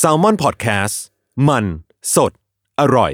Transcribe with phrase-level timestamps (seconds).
[0.00, 0.96] S a l ม o n PODCAST
[1.48, 1.64] มัน
[2.14, 2.32] สด
[2.80, 3.12] อร่อย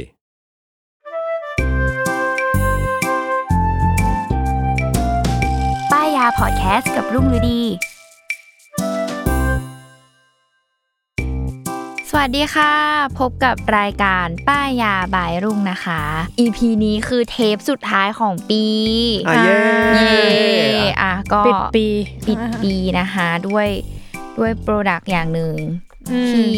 [5.92, 7.62] ป้ายยาพอดแคสต์กับรุ่งฤดี
[12.08, 12.72] สวัสดีค่ะ
[13.18, 16.00] พบกับรายการป้ายยาบายรุ่งนะคะ
[16.38, 18.64] EP นี้คือเทปสุดท้ายของปี
[19.28, 19.56] อะเย้
[19.96, 20.14] เย้
[21.00, 21.86] อะก็ปิดปี
[22.26, 23.68] ปิดปีนะคะด้วย
[24.38, 25.54] ด้วย product อย่างหนึ่ง
[26.12, 26.50] อืมที่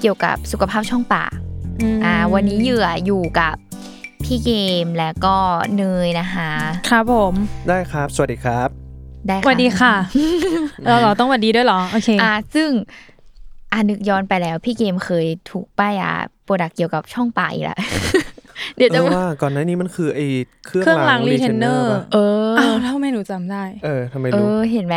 [0.00, 1.36] เกี่ยวกับสุขภาพช่องปาก
[1.96, 3.54] มอ่าวันนี้เหยื่ออยู่กับ
[4.24, 4.52] พี่เก
[4.84, 5.36] มและก็
[5.76, 6.50] เนยนะคะ
[6.90, 7.34] ครับผม
[7.68, 8.68] ได้ครับ สวัสดีครับ
[9.26, 9.94] ได้สวัสดีค่ะ
[10.86, 12.70] เราเหรอต้องสวัสดีด้วยเหรอโอเคอ่าซึ่ง
[13.72, 16.12] อ่านึกย้อนไปแล้ว พี่เกมเคยถูกป้ายยา
[16.44, 17.78] product เกี่ยวกับช่องปากอีกแล้ว
[18.76, 20.26] เดี๋ยวเอจะอว่าก่อนหน้านี้มันคือไอ้
[20.66, 24.96] เครื่องเครื่องล้างล้างรีเทนเนอ retainer ร์ป่ะเอออ้าวแล้วทำไมหนูจำได้ เออทำไมเอรู้อเห็นไหม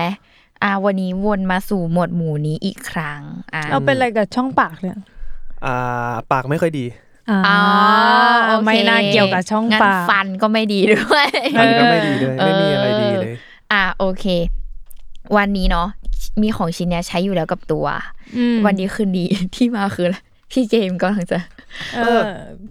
[0.63, 3.21] อ่าวันนี้วนมาสู่หมวดหมู่นี้อีกครั้ง
[3.53, 4.97] อ่าเราเป็นอะไรกับช่องปากเนี่ย
[5.65, 6.85] อ่าปากไม่ค่อยดี
[7.29, 7.59] อ่าอ๋อ
[8.47, 11.27] โอเคไม่น่าเกี่ยวกับช่องงั้นปากฟันก็ไม่ดีด้วย
[11.59, 13.35] ฟันก็ไม่ดีเลยเออไม่มีอะไรดีเลย
[13.71, 14.25] อ่าโอเค
[15.37, 15.87] วันนี้เนาะ
[16.41, 17.85] มีของชิ้นเนี้ยใช้อยู่แล้วกับตัว
[18.37, 19.25] อืมวันนี้คืนดี
[19.55, 20.17] ที่มาคืออะไร
[20.51, 21.39] พี่เกมกำลังจะ
[22.03, 22.21] เออ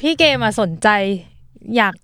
[0.01, 0.89] พี่เกมมาสนใจ
[1.77, 1.95] อยาก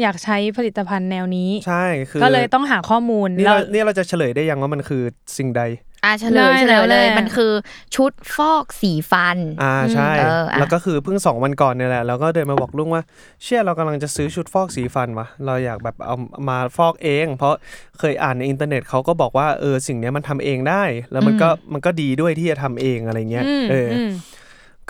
[0.00, 5.02] อยากใช้ผลิตภัณฑ์แนวนี้ ใช่คือก็เลยต้องหาข้อมูลนี่แล้วเรานี่เราจะเฉลยได้ยังว่ามันคือ
[5.36, 5.62] สิ่งใด
[6.04, 7.52] อ่าเฉลได้ยเฉลยแล้วเลยแหละมันคือ
[7.94, 13.02] ชุดฟอกสีฟัน อ่าใช่เอออะแล้วก็คือเพิ่งสองวันก่อนเนี่ยแหละเราก็เดินมาบอกลุงว่า
[13.44, 16.16] เชื่อเรากำลังจะซื้อชุดฟอกสีฟันวะเราอยากแบบเอา
[16.48, 17.54] มาฟอกเอง เพราะ
[17.98, 24.10] เคยอ่านในอินเทอร์เน็ตเขาก็บอกว่าเออสิ่งเนี้ยมันทำเองได้ แล้วมันก็มันก็ดีด้วยที่จะทำเองอะไรเงี้ยอืมเอออม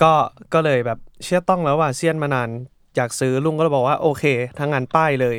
[0.01, 0.13] ก็
[0.53, 2.49] ก็เลยแบบเชื่อต้องแล้วว่าเซียนมานาน
[2.95, 4.23] อยากซื้อลุงก็เลยบอกว่าโอเค
[4.57, 5.37] ทั้งงานป้ายเลย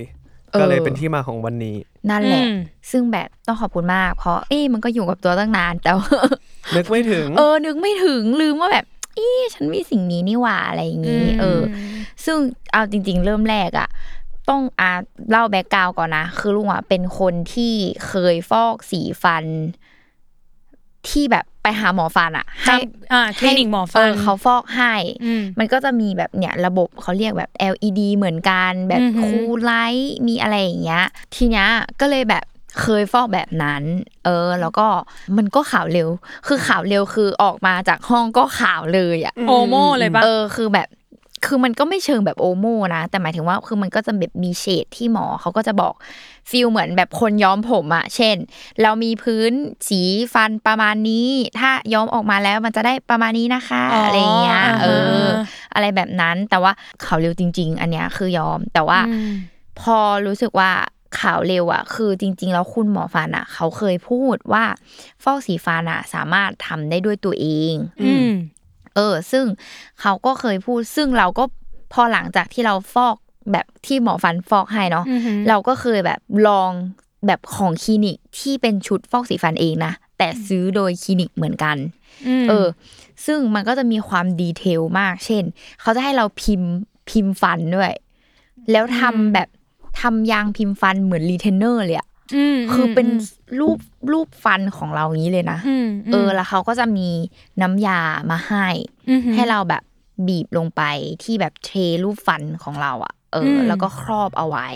[0.61, 1.77] ก็เลยเป็นที่มาของวันนี้
[2.11, 2.55] นั่นแหละอืม
[2.91, 6.11] ซึ่งแบบต้องขอบคุณมาก เพราะเอ้มันก็อยู่กับตัวตั้งนานแต่ว่า
[6.77, 11.61] นึกไม่ถึง เออ นึกไม่ถึงลืมว่าแบบเอ๊ะฉันมีสิ่งนี้นี่หว่าอะไรอย่างงี้ เออ
[12.25, 12.37] ซึ่ง
[12.73, 13.89] เอาจริง ๆ เริ่มแรกอะ
[14.49, 14.93] ต้องอา
[15.31, 17.75] เล่าแบ็กกราวก่อนนะ คือลุงอะเป็นคนที่
[18.07, 19.45] เคยฟอกสีฟัน
[21.09, 22.77] ที่แบบ ไปหาหมอฟันอะให้
[23.13, 24.95] อ่าคลินิกหมอฟันเเขาฟอกให้
[25.25, 31.05] อืมมันก็จะมีแบบเนี่ยระบบเขาเรียกแบบ LED เหมือนกัน แบบอือหือคูลไลท์มีอะไรอย่างเงี้ย
[31.35, 31.69] ทีเนี้ย
[32.01, 32.45] ก็เลยแบบ
[32.81, 33.83] เคยฟอกแบบนั้น
[34.25, 34.87] เออ แล้วก็
[35.37, 36.09] มันก็ขาวเร็ว
[36.47, 40.89] คือขาวเร็วคือออกมาจากห้องก็ขาวเลยอะโอโมเลยปะเออ คือแบบ
[41.47, 42.67] คือมันก็ไม่เชิงแบบโอโม
[42.97, 45.95] นะ แต่หมายถึงว่าคือมันก็จะแบบมีเฉดที่หมอเขาก็จะบอก
[46.51, 48.37] ฟีลเหมือนแบบคนย้อมผมอะเช่น
[48.83, 49.53] เรามีพื้น
[49.89, 50.01] สี
[50.35, 51.29] ฟันประมาณนี้
[51.59, 54.87] ถ้าย้อมออกมาแล้วมันจะได้ประมาณนี้นะคะอ๋อออะไรอย่างเงี้ยเอ
[55.23, 55.39] ออ่า
[55.75, 56.73] อะไรแบบนั้นแต่ว่า
[57.05, 59.31] ขาวเร็วจริง ๆ อันเนี้ยคือยอม แต่ว่าอืม
[59.81, 60.71] พอรู้สึกว่า
[61.19, 64.65] ขาวเร็วอะคือจริง ๆ แล้วคุณหมอฟันอะเขาเคยพูดว่า
[65.23, 68.31] ฟอกสีฟันอะสามารถทำได้ด้วยตัวเองอืม
[68.95, 69.45] เออ ซึ่ง
[70.01, 71.45] เขาก็เคยพูด ซึ่งเราก็
[71.93, 73.17] พอหลังจากที่เราฟอก
[73.53, 76.71] แบบที่หมอฟันฟอกให้เนาะอือหือเราก็เคยแบบลอง
[77.27, 81.77] แบบของคลินิกที่เป็นชุดฟอกสีฟันเองนะแต่ซื้อโดยคลินิกเหมือนกัน
[82.43, 82.67] มเออ
[83.27, 85.45] ซึ่งมันก็จะมีความ detail มาก เช่น
[85.81, 86.73] เขาจะให้เราพิมพ์
[87.11, 87.93] พิมพ์ฟันด้วย
[88.71, 89.49] แล้วทำแบบ
[90.01, 92.11] ทำยางพิมพ์ฟันเหมือนรีเทนเนอร์เลยอะม
[92.73, 93.09] คือเป็น
[93.61, 93.79] รูป
[94.13, 97.09] รูปฟันของเราอย่างนี้เลยนะอืมเออแล้วเขาก็จะมี
[97.63, 98.01] น้ำยา
[98.31, 98.67] มาให้
[99.11, 99.83] อือหือให้เราแบบ
[100.27, 100.83] บีบลงไป
[101.23, 101.71] ที่แบบเท
[102.05, 104.69] รูปฟันของเราอะเอออมแล้วก็ครอบเอาไว้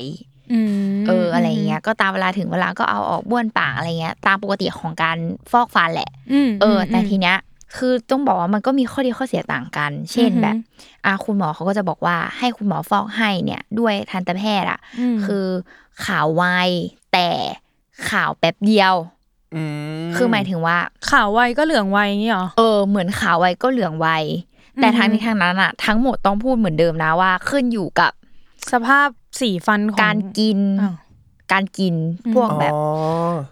[0.52, 5.16] อืมเอออะไรเงี้ยก็ตามเวลาถึงเวลาก็เอาออกบ้วนปากอะไรเงี้ย ตามปกติของการ
[5.50, 6.10] ฟอกฟันแหละ
[6.46, 7.36] มเออ แต่ทีเนี้ย
[7.76, 10.56] คือต้องบอกว่ามันก็มีข้อดีข้อเสียต่างกัน เช่นอือหือแบบ
[11.06, 15.46] อะคุณหมอเขาก็จะบอกว่าให้คุณหมอฟอกให้เนี่ย ด้วยทันตแพทย์อะอืมคือ
[16.04, 16.44] ขาวไว
[17.12, 17.28] แต่
[18.08, 18.94] ขาวแป๊บเดียว
[19.54, 19.62] อื
[20.06, 20.78] มคือหมายถึงว่า
[21.10, 24.08] ขาวไวก็เหลืองไวอย่างงี้เหรอเออเหมือนขาวไวก็เหลืองไว
[24.80, 28.12] แต่ทางนี้ทางนั้นอะทั้งหมดต้องพูดเหมือนเดิมนะว่า ขึ้นอยู่กับ
[28.72, 29.08] สภาพ
[29.40, 30.94] สีฟันของการกินอ้าว
[31.52, 31.94] การกิน
[32.34, 32.82] พวกแบบอ๋อ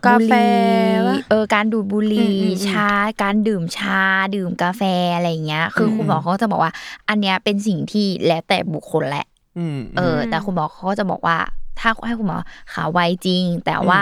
[0.07, 2.91] กาแฟบุหรี่วะเออการดูดบุหรี่อืมอืมอืมชา
[3.23, 4.01] การดื่มชา
[4.35, 4.83] ดื่มกาแฟ
[5.15, 6.73] อะไรอย่างเงี้ย คืออคุณหมอเขาก็จะบอกว่า
[7.09, 9.27] อันเนี้ยเป็นสิ่งที่แล้วแต่บุคคลแหละ
[9.59, 11.37] อืมเออ แต่คุณหมอเขาก็จะบอกว่า
[11.79, 12.39] ถ้าให้คุณหมอ
[12.73, 14.01] ขาวไวจริง แต่ว่า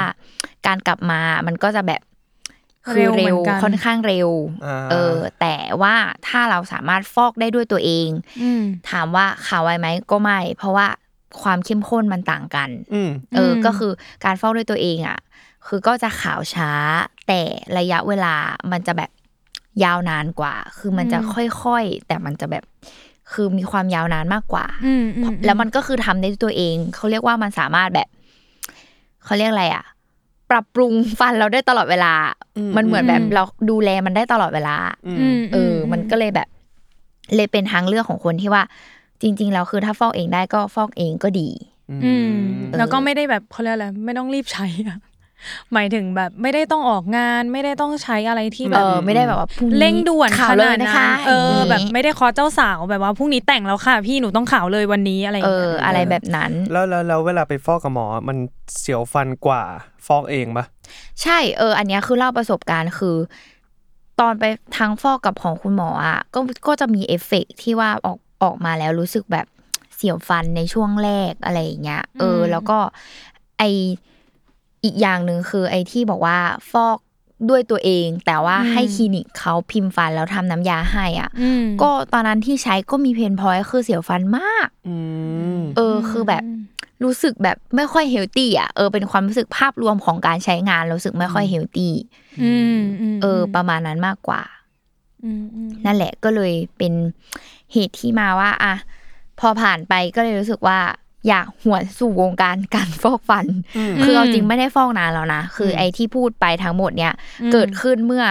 [0.66, 2.02] การกลับมามันก็จะแบบ
[2.88, 4.28] คือเร็วเหมืเร็อนวกันค่อนข้างเร็ว
[4.66, 5.94] อ่าเออ แต่ว่า
[6.26, 8.08] ถ้าเราสามารถฟอกได้ด้วยตัวเอง
[8.42, 10.86] อืมถามว่าขาวไวไหมก็ไม่ เพราะว่า
[11.42, 13.92] ความเข้มข้นมันต่างกันอืมเอออมก็คือ
[14.24, 15.18] การฟอกด้วยตัวเองอะ
[15.66, 16.70] คือก็จะขาวช้า
[17.26, 17.40] แต่
[17.78, 18.34] ระยะเวลา
[18.70, 19.10] มันจะแบบ
[19.84, 22.64] ยาวนานกว่า คือมันจะค่อยๆ แต่มันจะแบบ
[23.32, 28.08] คือมีความยาวนานมากกว่าอืมอืมแล้วมันก็คือทำได้ด้วยตัวเอง เขาเรียกว่ามันสามารถแบบ
[29.24, 29.84] เขาเรียกอะไรอะ
[30.50, 32.12] ปรับปรุงฟันเราได้ตลอดเวลา
[32.76, 34.76] มันเหมือนแบบเราดูแลมันได้ตลอดเวลา
[35.20, 36.48] อืมเออ มันก็เลยแบบ
[37.36, 38.62] เลยเป็นทางเลือกของคนที่ว่า
[39.22, 41.48] จริงๆแล้วคือถ้าฟอกเองได้ก็ฟอกเองก็ดี
[42.04, 42.30] อืม
[42.76, 44.98] แล้วก็ไม่ได้แบบเขาเรียกอะไรไม่ต้องรีบใช้อะ
[45.72, 58.36] หมายถึงแบบไม่ได้ต้องออกงาน ไม่ได้ต้องใช้อะไรที่แบเอบอไม่ได้แบบว่าพรุ่งนี้เร่งด่วนข่าขวเลนายดนะนั้คะนเออย่างนี้แบบไม่ได้คอเจ้าสาวแบบว่าพรุ่งนี้แต่งแล้วค่ะ พี่หนูต้องข่าวเลยวันนี้อะไรย่าเองงี้อยอะไรแบบนั้นแล้วแล้วแล้วเวลาไปฟอกกับหมอมัน
[58.78, 59.62] เสียวฟันกว่า
[60.06, 60.64] ฟอกเองปะ
[61.22, 63.16] ใช่เออ อันเนี้ยคือเล่าประสบการณ์คือ
[64.20, 64.44] ตอนไป
[64.76, 69.46] ทางฟอกกับของคุณหมออะก็ก็จะมีเอฟเฟกต์ที่ว่าออกออกมาแล้วรู้สึกแบบ
[69.96, 72.78] เสียวฟันในช่วงแรกอะไรอย่างเงี้ยเออ แล้วก็
[73.58, 73.62] ไอ
[74.84, 76.38] อีกอย่างหนึ่งคือไอที่บอกว่า
[76.70, 76.98] ฟอก
[77.50, 84.96] ด้วยตัวเอง แต่ว่าให้คลินิกเขาพิมพ์ฟันแล้วทำน้ำยาให้อะอืมก็ตอนนั้นที่ใช้ก็มี pain point คือเสียวฟันมากอื
[85.58, 86.42] มเออคือแบบ
[87.04, 91.92] รู้สึกแบบไม่ค่อยเฮลตี้อะเออเป็นความรู้สึกภาพรวมของการใช้งานรู้สึกไม่ค่อยเฮลตี้
[92.42, 92.78] อืม
[93.14, 94.42] มเออ ประมาณนั้นมากกว่า
[95.24, 96.92] อืมอืมนั่นแหละก็เลยเป็น
[97.72, 98.74] เหตุที่มาว่า อะ
[99.40, 100.78] พอผ่านไปก็เลยรู้สึกว่า
[101.28, 103.46] อยากหวนสู่วงการการฟอกฟัน
[104.04, 107.12] คือเอาจริงไม่ได้ฟอกนานแล้วนะ คือไอ้ที่พูดไปทั้งหมดเนี้ย
[107.52, 108.24] เกิดขึ้นเมื่อ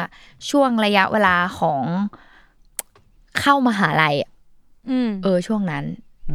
[0.50, 1.84] ช่วงระยะเวลาของ
[3.40, 4.32] เข้ามหาลัยอะ
[4.90, 5.84] อืมเออช่วงนั้น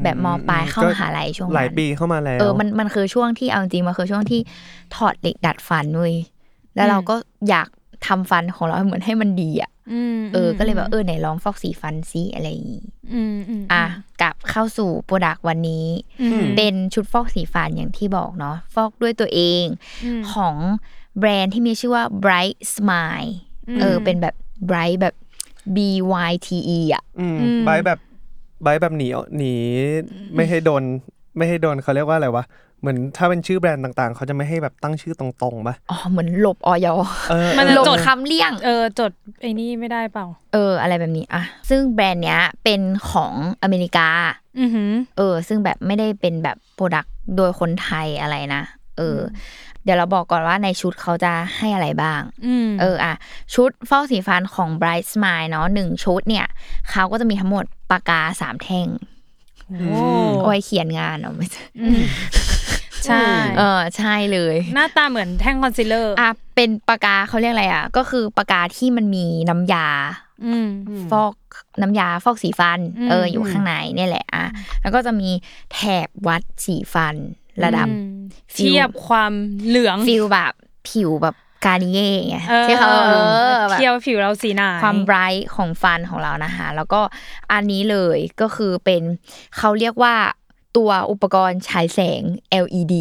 [0.05, 4.41] แบบมปลายเข้ามหาลัยช่วงนั้นหลายปีเข้ามาแล้วเออมันมันคือช่วงที่เอาจริงมันคือช่วงที่
[4.95, 6.15] ถอดเหล็กดัดฟันเว้ย
[6.75, 7.15] แล้วเราก็
[7.49, 7.69] อยาก
[8.07, 12.85] ทำฟันของเราเหมือนให้มันดีอะอืมเออ ก็เลยแบบเออไหนลองฟอกสีฟันซิอะไรอย่างงี้
[13.15, 14.08] อืมอืมอะกลับ
[14.59, 15.87] เข้าสู่ product วันนี้
[16.57, 19.65] เป็นชุดฟอกสีฟันอย่างที่บอกเนาะฟอกด้วยตัวเอง
[20.33, 20.57] ของ
[21.19, 23.31] แบรนด์ที่มีชื่อว่า Bright Smile
[23.81, 24.35] เออเป็นแบบ
[24.69, 25.15] Bright แบบ
[25.77, 25.79] B
[26.31, 27.99] Y T E อะอืมใบแบบ
[28.63, 29.55] ใบแบบหนีหนี
[30.35, 30.83] ไม่ให้โดน
[31.37, 32.45] ไม่ให้โดนเขาเรียกว่าอะไรวะ
[32.81, 36.89] เหมือนถ้าเป็นชื่อแบรนด์ต่างๆ เขาจะไม่ให้แบบตั้งชื่อตรงๆปะอ๋อ เหมือนหลบออย
[37.31, 42.81] เออมันจะหลบจดคำเลี่ยง เออ จดไอ้นี่ไม่ได้เปล่า เออ อะไรแบบนี้อะ ซึ่งแบรนด์เนี้ยเป็น
[43.11, 43.33] ของ
[43.63, 44.09] อเมริกา
[44.61, 48.63] อือหือเออ ซึ่งแบบไม่ได้เป็นแบบ product โดยคนไทยอะไรนะ
[48.99, 49.21] เอออ
[49.85, 53.15] เดี๋ยวเราบอกก่อนว่าในชุดเขาจะให้อะไรบ้างอืมเออ อะ
[53.55, 56.47] ชุดฟอกสีฟันของ Bright Smile เนาะหนึ่งชุดเนี่ย
[56.91, 58.89] เขาก็จะมีทั้งหมดปากกาสามแท่ง
[59.69, 59.99] โอ้
[60.41, 61.65] เอาไว้เขียนงานเอาไม่ใช่
[63.07, 63.25] ใช่
[63.59, 69.87] เออใช่เลย หน้าตาเหมือนแท่งคอนซีลเลอร์อะเป็นปากกาเขาเรียกอะไรอะ ก็คือปากกาที่มันมีน้ำยา
[70.47, 70.69] อืม
[71.11, 71.35] ฟอก
[71.83, 74.45] น้ำยาฟอกสีฟันอืมเอออยู่ข้างในเนี่ยแหละอะ
[74.83, 75.31] แล้วก็จะมี
[75.73, 77.17] แถบวัดสีฟัน
[77.65, 78.19] ระดับอืม
[78.55, 79.33] เทียบความ
[79.67, 80.53] เหลือง feel แบบ
[80.89, 81.37] ผิวแบบ
[81.67, 83.15] Garnier ไงเออที่เขาเอ
[83.55, 87.01] อแบบเทียบผิวเราสีหนาความ bright ของฟันของเรานะคะแล้วก็
[87.53, 89.03] อันนี้เลยก็คือเป็น
[89.59, 90.15] เขาเรียกว่า
[90.77, 92.23] ตัวอุปกรณ์ฉายแสง
[92.65, 92.95] LED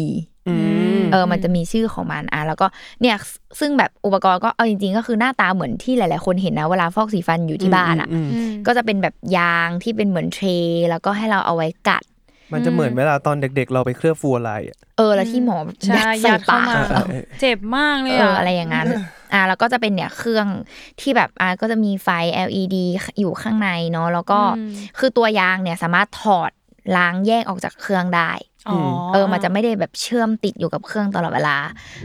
[0.48, 0.54] อื
[0.98, 2.66] มเออมันจะมีชื่อของมันอะแล้วก็
[3.00, 3.16] เนี่ย
[3.60, 12.02] ซึ่งแบบอุปกรณ์ก็เอาจริง ๆ ก็คือหน้าตาเหมือนที่หลาย ๆ คนเห็นนะเวลาฟอกสีฟันอยู่ที่บ้านอะอืมอืมก็จะเป็นแบบยางที่เป็นเหมือน tray แล้วก็ให้เราเอาไว้กัด
[12.52, 18.86] มันจะเหมือนเวลาตอนเด็ก ๆ เราไปเคลือบฟูอะไรอะเออ แล้วที่หมอใช่ยัดใส่ยัดเข้าปากมาเออเออเจ็บมากเลยเออะออะไรอย่างนั้น
[19.32, 20.46] อ่าแล้วก็จะเป็นเนี่ยเครื่อง
[21.00, 22.08] ที่แบบอ่าก็จะมีไฟ
[22.48, 22.76] LED
[23.18, 24.40] อยู่ข้างในเนาะแล้วก็
[24.98, 26.50] คือตัวยางเนี่ยสามารถถอด
[26.96, 28.30] ล้างแยกออกจากเครื่องได้
[28.68, 28.78] อ๋อ
[29.12, 31.56] เออมันจะไม่ได้แบบเชื่อมติดอยู่กับเครื่องตลอดเวลา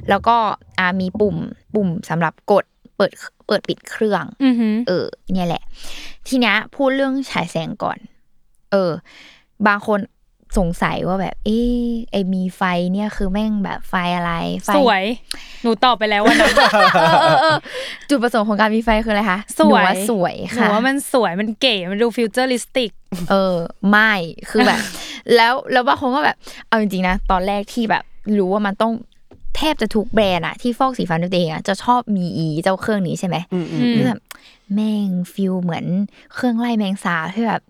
[0.10, 0.38] แล้วก็
[0.80, 1.38] อ่ามีปุ่ม
[1.76, 2.66] ปุ่มสำหรับกด
[2.98, 3.12] เปิด
[3.48, 5.64] เปิดปิดเครื่องอือหือเออ เนี่ยแหละ
[6.28, 7.98] ทีเนี้ยพูดเรื่องฉายแสงก่อน
[8.72, 8.92] เออ
[9.68, 10.00] บางคน
[10.58, 12.62] สงสัยว่าแบบ เอ๊ะไอมีไฟ
[12.94, 14.34] เนี่ยคือแม่งแบบไฟอะไร
[14.64, 15.04] ไฟสวย
[15.64, 16.56] หนูตอบไปแล้ววันนั้น
[16.96, 17.58] เออเออเออ
[18.10, 22.92] จุดประสงค์ของการมีไฟคืออะไรคะสวยหนูาสวยหนูค่ะว่ามันสวยมันเก๋มันดู futuristic
[23.30, 23.56] เออ
[23.90, 24.14] ไม่
[24.50, 24.80] คือแบบ
[25.36, 28.04] แล้วแล้วบางคนก็แบบ เอาจริงๆนะ ตอนแรกที่แบบ
[28.38, 28.92] รู้ว่ามันต้อง
[29.56, 34.20] แทบจะทุกแบรนด์อะที่ฟอกสีฟันด้วยตัวเองอะจะชอบมีอีเจ้าเครื่องนี้ใช่ไหมอืมอืมคือแบบ
[34.74, 35.86] แม่งฟิลเหมือน
[36.34, 37.62] เครื่องไล่แมงสาบที่แบบ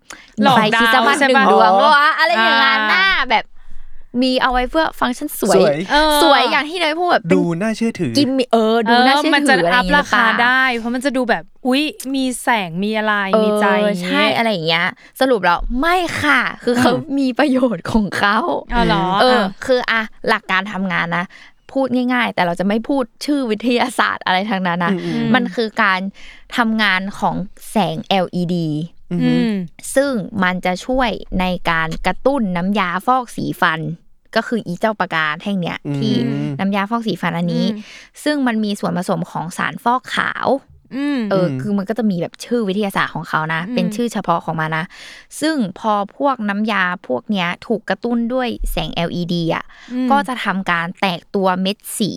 [0.42, 3.44] หลอกไฟคริสต์มาสดาวใช่หนึ่งปะดวงก็วะอะไรอย่างนั้นอ่าหน้าแบบ
[4.22, 11.82] มีเอาไว้เพื่อฟังก์ชันสวย สวยเออสวยอย่างที่เนยพูดแบบเป็นดูน่าเชื่อถือกิมมิเออดูน่าเชื่อมันถืจะออะไรออัย่างพเงี้ยราคาหรือเปล่ได้ เพราะมันจะดูแบบอุ๊ย
[12.14, 14.86] มีแสงมีอะไรเออมีใจอย่างงี้ใช่อะไรอย่างเงี้ย
[15.20, 18.36] สรุปแล้วไม่ค่ะ คือเขามีประโยชน์ของเขา
[18.74, 21.24] อ๋อเหรอเอออะคืออะหลักการทำงานนะ
[21.74, 26.00] พูดง่าย ๆ แต่เราจะไม่พูดชื่อวิทยาศาสตร์อะไรทั้งนั้นนะอืมอืมมันคือการ
[26.56, 27.36] ทำงานของ
[27.70, 28.56] แสง LED
[29.12, 29.16] อื
[29.50, 29.52] ม
[29.94, 30.12] ซึ่ง
[30.42, 33.80] มันจะช่วยในการกระตุ้นน้ำยาฟอกสีฟัน
[34.36, 36.14] ก็คืออีเจ้าปากกาแท่งเนี้ยอืมที่
[36.60, 37.80] น้ำยาฟอกสีฟันอันนี้อืม
[38.24, 40.73] ซึ่งมันมีส่วนผสมของสารฟอกขาวอืม
[41.30, 44.84] เอออ คือมันก็จะมีแบบชื่อวิทยาศาสตร์ของเขานะอืมเป็นชื่อเฉพาะของมันนะ
[45.40, 49.64] ซึ่งพอพวกน้ำยาพวกเนี้ยถูกกระตุ้นด้วยแสง LED อะ
[50.06, 52.10] มก็จะทำการแตกตัวเม็ดสี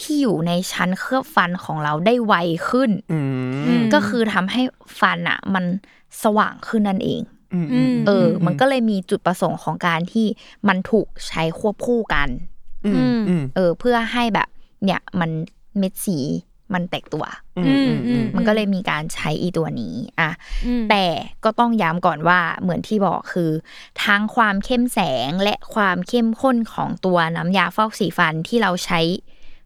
[0.00, 2.34] ที่อยู่ในชั้นเคลือบฟันของเราได้ไว
[2.68, 3.28] ขึ้นอืม
[3.66, 4.62] อืมก็คือทำให้
[5.00, 5.64] ฟันอะ มัน
[6.22, 7.22] สว่างขึ้นนั่นเอง
[7.54, 10.26] อืมอืมเอออ มันก็เลยมีจุดประสงค์ของการที่
[10.68, 12.28] มันถูกใช้ควบคู่กัน
[12.86, 14.48] อืมอืมเออ เพื่อให้แบบ
[14.84, 15.30] เนี่ยมัน
[15.78, 16.18] เม็ดสี
[16.74, 17.24] มันแตกตัว
[17.56, 20.30] อืมอืมอืมมันก็เลยมีการใช้อีตัวนี้อะ
[20.66, 21.04] อืมแต่
[21.44, 23.50] ก็ต้องย้ำก่อนว่าเหมือนที่บอกคือ
[24.04, 29.00] ทั้งความเข้มแสงและความเข้มข้นของตัวน้ำยาฟอกสีฟันที่เราใช้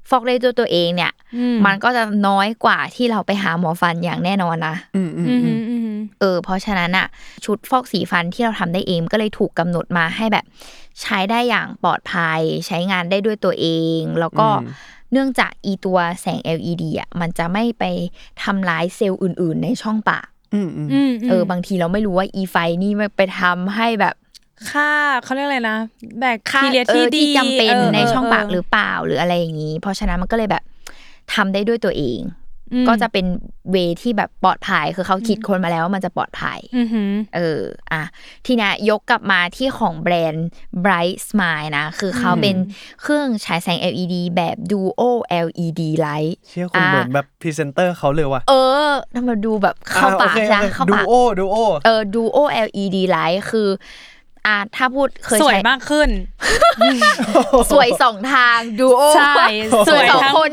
[0.09, 7.07] ฟอกได้ด้วยตัวเองเนี่ยอืมมันก็จะน้อยกว่าที่เราไปหาหมอฟันอย่างแน่นอนนะอืมอืมอืมอืมอืมเออ เพราะฉะนั้นอะ
[7.45, 10.45] ชุดฟอกสีฟันที่เราทำได้เองก็เลยถูกกำหนดมาให้แบบ
[11.03, 13.67] ใช้ได้อย่างปลอดภัย ใช้งานได้ด้วยตัวเอ
[13.99, 14.49] ง แล้วก็
[15.13, 17.85] เนื่องจากอีตัวแสง LED อะมันจะไม่ไป
[18.43, 24.15] ทำร้ายเซลล์อื่น ๆ ในช่องปากอืมอืมอืมเออบางทีเราไม่รู้ว่าอีไฟนี่มันไปทำให้แบบ
[24.71, 24.91] ค่า
[25.25, 25.79] เขาเรียกอะไรนะ
[26.21, 30.63] แบคค่าทีเรียเอที่อดีที่จำเป็นเในช่องปากหรือเเปล่าหรืออะไรอย่างนี้ เพราะฉะนั้นมันก็เลยแบบ
[31.35, 32.42] ทำได้ด้วยตัวเองม
[32.89, 33.27] ก็จะเป็น
[33.71, 37.61] เวที่แบบปลอดภัยคือเขาคิดคนมาแล้วว่ามันจะปลอดภัยอือหือเออ
[37.93, 38.03] อะ
[38.47, 40.49] ทีเนี้ยยกกลับมาที่ของแบรนด์
[40.85, 42.57] Bright Smile นะ คือเขาเป็น
[43.03, 45.03] เครื่องฉายแสง LED แบบ Duo
[45.47, 48.55] LED Light เชื่อคุณเหมือนแบบพรีเซนเตอร์เขาเลยว่ะ เอ
[48.89, 53.69] อทำมาดูแบบเข้าปากจ้ะเข้าดูปากโอดูโอเออ Duo LED Light คือ
[54.47, 56.09] อะถ้าพูดเคยสวยใช้มากขึ้น
[57.73, 59.35] สวยสองทาง Duo ใช่
[59.89, 60.51] สวยสองทั้คน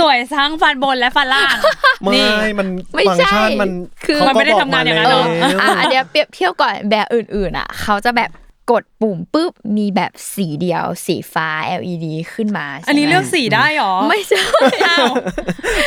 [0.00, 1.54] สวยทั้งฟันบนและฟันล่าง
[2.02, 3.70] ไม่นี่มันไม่ฟังก์ใช่ชันมัน
[4.06, 8.30] คือเขมันไม่ได้ก็บทำงานอย่างนั้นเอเนออะอะอันเนี้ยเปรียบเทียบก่อนแบบอื่นๆอะ เขาจะแบบ
[8.72, 11.48] กดปุ่มปุ๊บมีแบบสีเดียวสีฟ้า
[11.80, 14.40] LED ขึ้นมาใช่ไหมอันนี้เลือกสีได้หรอ ไม่ใช่
[14.88, 15.06] อ้าว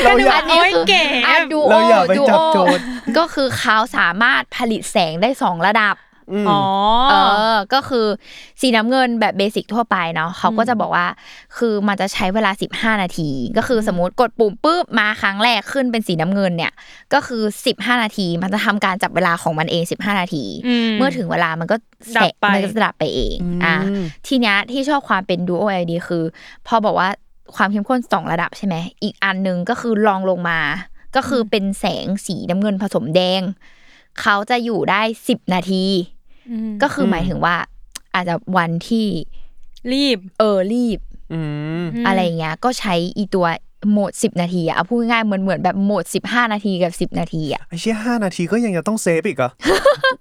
[0.04, 2.84] เราอยากอันนี้คือโอ้ยเก๋อะดูโอเราอย่าไปดูจัโอบโจทย์
[3.18, 6.05] ก็คือเขาสามารถผลิตแสงได้สองระดับม
[6.50, 6.62] อ๋อ
[7.10, 7.14] เอ
[7.54, 8.06] อ ก็คือ
[8.62, 11.08] สีน้ำเงินแบบเบสิกทั่วไปเนาะเขาก็จะบอกว่า
[11.58, 12.52] คือมันจะใช้เวลา
[12.96, 16.72] 15 นาที ก็คือสมมติกดปุ่มปุ๊บมาครั้งแรกขึ้นเป็นสีน้ำเงินเนี่ย
[17.14, 21.76] ก็คือ 15 นาที มันจะทำการจับเวลาของมันเอง 15 นาทีอืมเมื่อถึงเวลามันก็
[22.18, 23.76] ดัแสบไปมันก็จะดับไปเองอะ
[24.28, 26.24] ทีเนี้ยที่ชอบความเป็น Duo LED คือ
[26.68, 27.10] พอบอกว่า
[27.56, 30.60] ความเข้มข้นสองระดับใช่ไหมอีกอันหนึ่งก็คือลองลงมา
[31.16, 33.42] ก็คือเป็นแสงสีน้ำเงินผสมแดง
[34.22, 36.15] เขาจะอยู่ได้สิบนาทีอืม
[36.82, 37.56] ก็คือหมายถึงว่า
[38.16, 39.08] อาจจะวันที่
[39.94, 41.00] รีบ เออรีบ
[41.34, 41.40] อื
[41.84, 43.48] มมอะไรเงี้ย ก็ใช้อีตัว
[43.92, 49.52] โหมดสิบนาทีอะเอาพูดง่ายๆเหมือนเหมือนแบบโหมดสิบห้านาทีกับสิบนาทีอะไอ้เชี่ยห้านาทีก็ยังจะต้องเซฟอีกเหรอ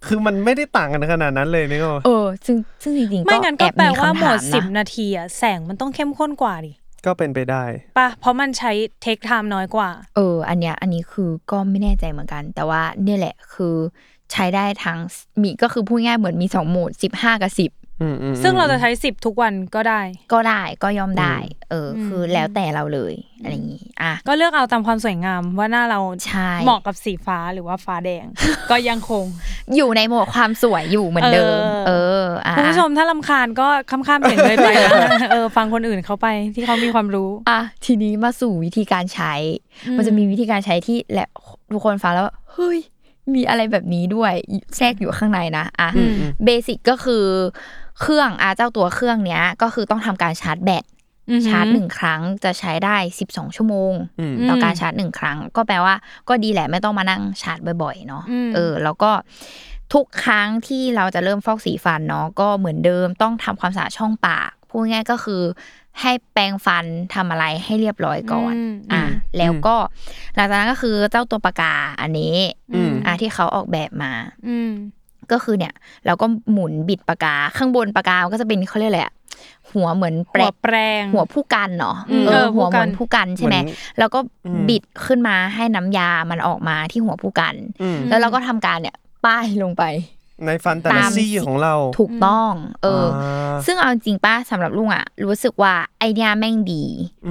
[0.07, 6.73] คือมันไม่ได้ต่างกันขนาดนั้นเลยนี่ก็เออ ซึ่งซึ่งจริงๆไม่ก็งั้นแอก็บแปลมีว่าคำหมถาดมสิบนะนาทีอะแสงมันต้องเข้มข้นกว่าดิ
[7.07, 7.65] ก็เป็นไปได้
[7.99, 13.75] ปะเพราะมันใช้เทคไทม์น้อยกว่า เออ อันเนี้ยอันนี้คือก็ไม่แน่ใจเหมือนกัน แต่ว่าเนี่ยแหละคือ
[14.35, 14.99] ใช้ได้ทั้ง
[15.43, 17.73] มีก็คือพูดง่ายเหมือนมีสองโหมดสิบห้ากับสิบ
[18.03, 20.01] อืมอืมซึ่งเราจะใช้สิบทุกวันก็ได้
[20.33, 21.37] ก็ได้ก็ย่อมได้
[21.71, 28.27] เอออมคือแล้วแต่เราเลยอะไรอย่างงี้อะก็เลือกเอาตามความสวยงามว่าหน้าเราใช่เหมาะกับสีฟ้าหรือว่าฟ้าแดง
[28.71, 29.25] ก็ยังคง
[29.77, 34.91] อยู่ในโหมดความสวยอยู่เหมือนเดิม เออเอออะคุณผู้ชมถ้าลำคาญก็ข้ามๆเห็นเลยไปนะ
[35.33, 39.33] เออฟังคนอื่นเขาไปที่เขามีความรู้ อะทีนี้มาสู่วิธีการใช้
[39.87, 41.29] อืมมันจะมีวิธีการใช้ที่แหละ
[41.73, 42.79] ทุกคนฟังแล้วเฮ้ย
[43.35, 44.33] มีอะไรแบบนี้ด้วย
[44.77, 47.25] แทรกอยู่ข้างในนะอะอืมอืมเบสิกก็คือ
[48.01, 50.85] เครื่องอะเจ้าตัวเครื่องเนี้ย ก็คือต้องทำการชาร์จแบต
[51.31, 55.95] อือหือชาร์จหนึ่งครั้งจะใช้ได้12ชั่วโมงอืมต่อการชาร์จหนึ่งครั้ง ก็แปลว่า
[56.29, 59.11] ก็ดีแหละไม่ต้องมานั่งชาร์จบ่อยๆเนาะอืมเออ แล้วก็
[59.95, 65.43] ทุกครั้งที่เราจะเริ่มฟอกสีฟันเนาะก็เหมือนเดิมต้องทำความสะอาดช่องปากพูดง่ายๆก็คือ
[66.01, 66.85] ให้แปรงฟัน
[67.15, 69.03] ทำอะไรให้เรียบร้อยก่อนอืมอะ
[69.39, 69.77] แล้วก็
[70.35, 72.35] หลังจากนั้นก็คือเจ้าตัวปากกาอันนี้
[72.75, 74.13] อืมอะที่เขาออกแบบมา
[74.49, 74.71] อืม
[75.33, 75.75] ก็คือเนี่ย
[76.07, 79.15] เราก็หมุนบิดปากกา ข้างบนปากกามันก็จะเป็นเขาเรียกอะไรอะ
[79.73, 89.85] หัวเหมือนแปหัลวกแปรงหัวผู้กันเนาะอืมเอเอออหัวเหมือนผู้ผู้กักันนใช่ไหมเหมือนแล้วก็อืมบิดขึ้นมาให้น้ำยามันออกมาที่หัวผู้กันอืมแล้วเราก็ทำการเนี่ยป้ายลงไป
[90.47, 96.85] ในฟันแต่ละตามซี่ของเราถูกต้อง เอออาซึ่งเอาจริงป้าสำหรับลุงอะรู้สึกว่าไอเนี้ยแม่งดี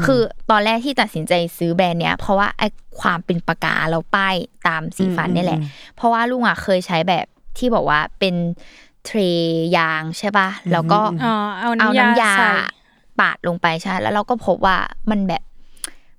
[0.06, 2.64] คือตอนแรกที่ตัดสินใจซื้อแบรนด์เนี้ย เพราะว่าไอ
[3.00, 4.36] ความเป็นปากกาเราป้าย
[4.68, 5.60] ตามสีฟันเนี่ยแหละ
[5.96, 7.26] เพราะว่าลุงอะเคยใช้แบบ
[7.58, 8.36] ที่บอกว่าเป็น
[9.06, 9.20] เทร
[9.78, 12.50] ยางใช่ป่ะแล้วก็อ๋อเอาเอาน้ำยาน้ำยาใส่
[13.20, 14.78] ปาดลงไปใช่แล้วเราก็พบว่า
[15.10, 15.44] มันแบบ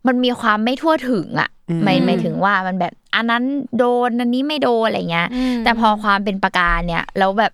[0.07, 1.51] มันมีความไม่ทั่วถึงอะ
[1.85, 3.45] หมายหมายถึงว่ามันแบบ อันนั้น
[3.79, 7.53] โดนอันนี้ไม่โดนอะไรเงี้ยอืมแต่พอความเป็นปากกาเนี่ยแล้วแบบ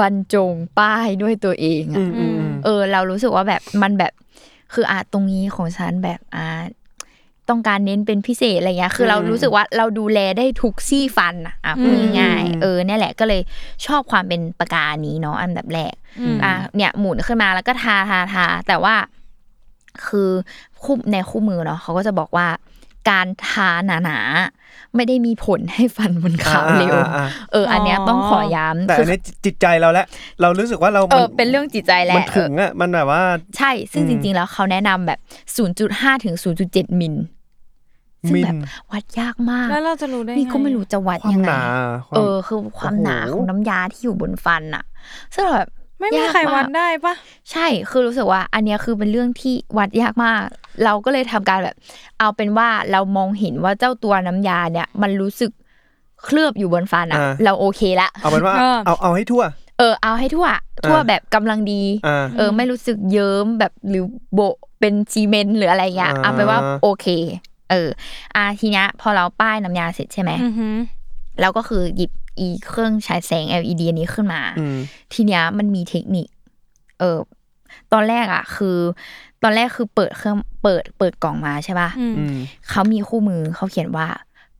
[0.00, 4.12] บรรจงป้ายด้วยตัวเองอือะมอืมอืมเออ เรารู้สึกว่าแบบมันแบบ
[4.74, 6.62] คืออะตรงนี้ของฉันแบบอ่า
[7.50, 13.40] ต้องการเน้นเป็นพิเศษอะไรเงี้ย คือเรารู้สึกว่าเราดูแลได้ทุกซี่ฟันอะอะพูดง่ายๆเออเนี่ยแหละก็เลย
[13.86, 15.94] ชอบความเป็นปากกานี้เนาะอันดับแรก
[16.44, 18.94] อะเนี่ยหมุนขึ้นมาแล้วก็ทาทาทาแต่ว่า
[20.06, 20.30] คือ
[20.84, 22.46] คู่ในคู่มือเนาะเขาก็จะบอกว่า
[23.10, 30.06] การทาหนาๆไม่ได้มีผลให้ฟันมันขาวเร็วอ่าอ่าอ่าเออ อันเนี้ยต้องขอย้ำแต่คือันนี้จิตใจเราแล้ว
[30.40, 33.22] เรารู้สึกว่าเราเอมัอเป็นเรื่องจิตใจแหมันละถึงอะมันแบบว่า
[33.56, 35.18] ใช่ซึ่งอืมจริง ๆ แล้วเขาแนะนำแบบ
[35.72, 36.34] 0.5 ถึง
[36.66, 37.14] 0.7 มิล
[38.28, 38.54] ซึ่งมิลแบบ
[38.90, 41.60] วัดยากมาก แล้วเราจะรู้ได้นี่ก็งไม่รู้จะวัดความยังไงหนา
[42.06, 44.84] ความเออ คือความหนาโอ้โหของน้ำยาที่อยู่บนฟันอะ
[45.34, 45.68] ซึ่งแบบ
[46.04, 47.14] ไม่มียากใครวัดมากได้ปะ
[47.52, 50.40] ใช่คือรู้สึกว่า อันเนี้ยคือเป็นเรื่องที่วัดยากมาก
[50.84, 51.76] เราก็เลยทำการแบบ
[52.18, 55.50] เอาเป็นว่าเรามองเห็นว่าเจ้าตัวน้ำยาเนี่ย มันรู้สึก
[56.24, 58.54] เคลือบอยู่บนฟันอะอ่าเราโอเคละเอาเป็นว่า
[58.86, 59.42] เอาเอาให้ทั่ว
[59.78, 60.46] เออ เอาให้ทั่ว
[60.86, 67.06] ทั่วแบบกำลังดีอ่าเออ ไม่รู้สึกเยิ้มแบบหรือโบะเป็นซีเมนต์หรืออะไรเงี้ยอ่าเอาไปนว่าโอเค
[67.70, 67.88] เออ
[68.36, 70.30] อะทีเนี้ยพอเราป้ายน้ำยาเสร็จใช่ไหม
[71.34, 74.78] อือหือเราก็คือหยิบอีเครื่องฉายแสง LED อันนี้ขึ้นมาอืม
[75.12, 76.28] ทีเนี้ยมันมีเทคนิค
[76.98, 77.18] เออ
[77.92, 78.78] ตอนแรกอะ คือ
[79.42, 82.36] ตอนแรกคือเปิดเครื่องเปิดเปิดกล่องมาใช่ป่ะอืมอืม
[82.70, 84.08] เขามีคู่มือเขาเขียนว่า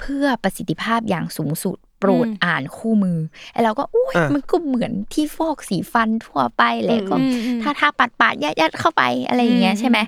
[0.01, 3.19] เพื่อประสิทธิภาพอย่างสูงสุดโปรดอืมอ่านคู่มือ
[3.53, 9.99] ไอ้เราก็อุ้ยอะมันก็เหมือนที่ฟอกสีฟันทั่วไปแหละก็อืมอืมถ้าถ้าปัดปัดยัดยัดเข้าไปอะไรอย่างเงี้ยอืมใช่ไหม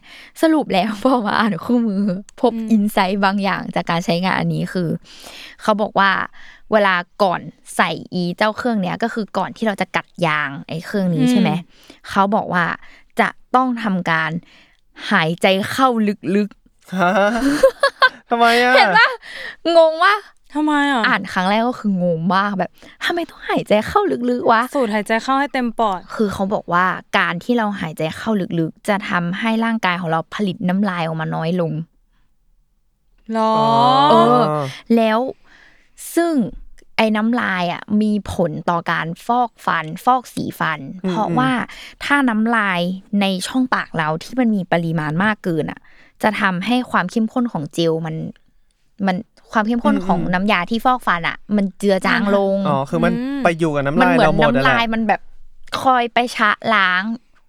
[0.42, 2.02] สรุปแล้วพอมาอ่านคู่มือ
[2.40, 4.88] พบอืมอินไซต์บางอย่างจากการใช้งานอันนี้คือ
[5.62, 6.11] เขาบอกว่า
[6.72, 7.40] เวลาก่อน
[7.76, 11.50] ใส่อีเจ้าเครื่องเนี้ยก็คือก่อนที่เราจะกัดยางไอ้เครื่องนี้ใช่ไหม
[12.11, 12.64] เขาบอกว่า
[13.20, 14.30] จะต้องทำการ
[15.11, 15.88] หายใจเข้า
[16.37, 16.50] ลึก
[16.98, 17.12] ฮะ
[18.30, 19.09] ทำไมอะๆเห็นปะ
[19.76, 20.14] งงว่า
[20.54, 22.70] ทำไมอะ อ่านครั้งแรกก็คืองงมากแบบ
[23.04, 26.87] ทำไมต้องหายใจเข้าลึกๆวะ สูดหายใจเข้าให้เต็มปอด คือเขาบอกว่า
[27.18, 31.72] การที่เราหายใจเข้าลึกๆ จะทำให้ร่างกายของเราผลิตน้ำลายออกมาน้อยลง
[33.32, 33.52] หรอ
[34.11, 34.40] เออ
[34.96, 35.18] แล้ว
[36.14, 36.35] ซึ่ง
[36.96, 41.50] ไอ้น้ำลายอะมีผลต่อการฟอกฟัน ฟอกสีฟัน เพราะว่า
[42.04, 42.80] ถ้าน้ำลาย
[43.20, 45.80] ในช่องปากเราที่มันมีปริมาณมากเกินอะ
[46.22, 48.16] จะทำให้ความเข้มข้นของเจลมัน
[49.06, 49.16] มัน
[49.52, 55.20] ความเข้มข้นของน้ำยาที่ฟอกฟันอะ มันเจือจางลงอ๋อคือมันอืมไปอยู่กับน้ำมัลายเหมือเรานหมดอะน้ำแหลาละยมันแบบ
[55.82, 57.02] คอยไปชะล้าง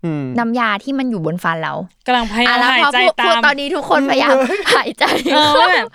[0.05, 1.73] อืมน้ำยาที่มันอยู่บนฟันเรา
[2.07, 4.36] กำลังพยายาอะมแล้วหายพอใจพูดตาพูดมตอนนี้ทุกคนพยายาม
[4.75, 5.88] หายใจเออเข้าว่าแบบ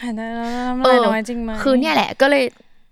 [0.00, 2.44] หายใจแล้วน้ำลายน้อยจริงไหมคือเนี่ยแหละ ก็เลย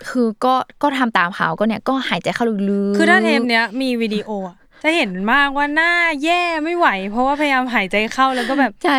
[0.09, 5.93] คือก็ก็ทำตามเขาก็เนี่ยก็หายใจเข้าลึกๆคือถ้าเทปเนี้ยมีวิดีโออะจะเห็นมากว่าหน้า
[6.25, 8.97] แย่ไม่ไหว เพราะว่าพยายามหายใจเข้าแล้วก็แบบใช่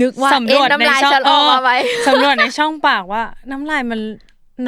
[0.00, 1.70] นึกว่าสำรเอ๊ะวจในน้ำลายช่องฉันออกมาไหม
[2.08, 4.00] สำรวจในช่องปากว่า น้ำลายมัน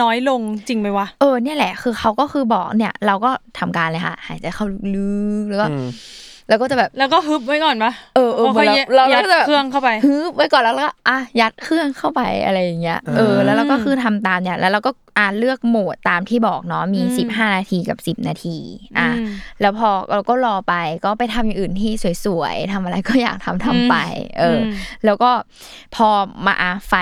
[0.02, 5.10] น้อยลงจริงไหมวะเออเนี่ยแหละ คือเขาก็คือบอกเนี่ย เราก็ทำการเลยค่ะ หายใจเข้าลึ
[5.42, 5.86] กๆแล้วก็อืม
[6.48, 18.58] แล้วก็จะแบบแล้วก็ฮึบไว้ก่อนปะเออเออแล้วค่อยเรายัเราดก็จะแบบเครื่องเข้าไปฮึบไว้ก่อนแล้วก็อะยัดเครื่องเข้าไปอะไรอย่างเงี้ยเออ แล้วเราก็คือทำตามเนี่ยแล้วเราก็อ่าเลือกโหมดตามที่บอกเนาะมีอืมสิบห้านาทีกับสิบนาที
[18.98, 19.26] อะอืม
[19.60, 20.74] แล้วพอเราก็รอไป
[21.04, 21.92] ก็ไปทำอย่างอื่นที่
[22.24, 23.96] สวยๆทำอะไรก็อยากทำทำไป
[24.38, 24.64] เอออม
[25.04, 25.30] แล้วก็
[25.94, 26.08] พอ
[26.46, 26.92] มาอะไฟ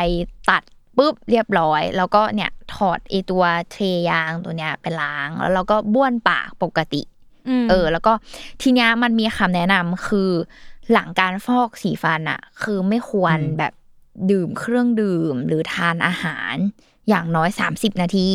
[0.51, 0.63] ตัด
[0.97, 3.77] ปุ๊บเรียบร้อย แล้วก็เนี่ยถอดไอตัวเท
[4.11, 7.10] ยางตัวเนี้ยไปล้าง แล้วเราก็บ้วนปากปกติม
[7.71, 8.13] เออ แล้วก็
[8.63, 10.31] ทีเนี้ยมันมีคำแนะนำคือ
[10.93, 13.73] หลังการฟอกสีฟันอะคือไม่ควรแบบ
[14.31, 16.55] ดื่มเครื่องดื่มหรือทานอาหาร
[17.09, 18.29] อย่างน้อย30นาที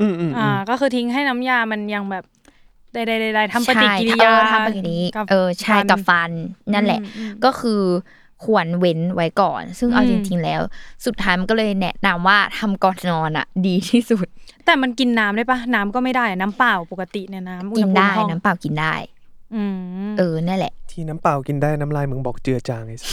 [0.00, 2.24] อืมอืมอ่า ก็คือทิ้งให้น้ำยามันยังแบบ
[2.94, 6.30] ใดๆๆๆทำปฏิกิริใช่ยาเออทำปฏิกิริยากับเออใช่ฟันกับฟัน
[6.74, 7.82] นั่นแหละอืมอืมก็คือ
[8.44, 10.60] ควรเว้นไว้ก่อน ซึ่งเอาอืมจริง ๆ แล้ว
[11.06, 14.26] สุดท้ายมันก็เลยแนะนำว่าทำก่อนนอนอะ ดีที่สุด
[14.66, 18.94] แต่มันกินน้ำได้ปะน้ำก็ไม่ได้อะน้ำเปล่าปกติเนี่ยน้ำอุณกิหนภูมิได้ห้องน้ำเปล่ากินได้
[19.54, 19.62] อื
[20.08, 23.12] มเออนั่นแหละ ที่น้ำเปล่ากินได้น้ำลายมึงบอกเจือจางไอ้สัส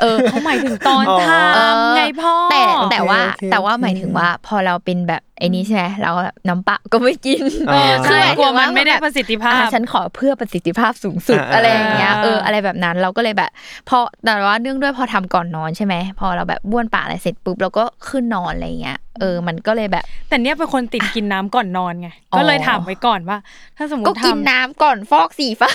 [0.00, 13.50] เออเขาหมายถึงตอนอ๋อทำไงพ่อ แต่แต่ว่าโอเคแต่ว่าโอเคหมายถึงว่าพอเราเป็นแบบไอ้นี้ใช่ไหมเราก็น้ำเปล่าก็ไม่กินอ่าใช่หายกลัถึวงมันไม่ได้แบบประสิทธิภาพอะฉันขอเพื่อประสิทธิภาพสูงสุดอ่าอะไรอย่างเงี้ยอ่าเอออะไรแบบนั้นเราก็เลยแบบ
[13.88, 23.38] พอแต่ว่าเนื่องด้วยพอทำก่อนนอนใช่ไหมพอเราแบบบ้วนปากอะไรเสร็จปุ๊บเราก็ขึ้นนอนอะไรอย่างเงี้ยเออมันก็เลยแบบ แต่เนี้ยเป็นคนติดกินน้ำก่อนนอนไงอ๋อก็เลยถามไว้ก่อนว่า
[23.76, 25.70] ถ้าสมมก็ติกินทำน้ำก่อนฟอกสีฟ้า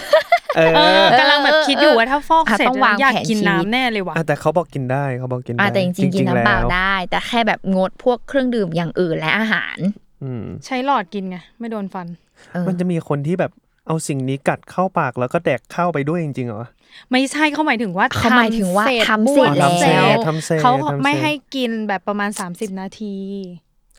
[0.58, 9.78] เออเออกำลังแบบคิดอยู่ว่าถ้าฟอกอะเสร็จต้องวางอยากแผนกินชีวิตน้ำแน่เลยว่ะอะแต่เขาบอกกินได้เขาบอกกินได้อะแต่จริงๆกินน้ำเปล่าแล้วได้ แต่แค่แบบงดพวกเครื่องดื่มอย่างอื่นและอาหาร
[10.24, 12.08] อืมใช้หลอดกินไงไม่โดนฟัน
[12.52, 13.52] เออมันจะมีคนที่แบบ
[13.88, 16.64] เอาสิ่งนี้กัดเข้าปากแล้วก็แดกเข้าไปด้วยจริงๆเหรอ
[17.12, 23.16] ไม่ใช่เขาหมายถึงว่าเขาหมายถึงว่าทำเสร็จทำเสร็จบ้วนแล้วเสร็จทำเสร็จเขาทำเสร็จไม่ให้กินแบบประมาณ 30 นาที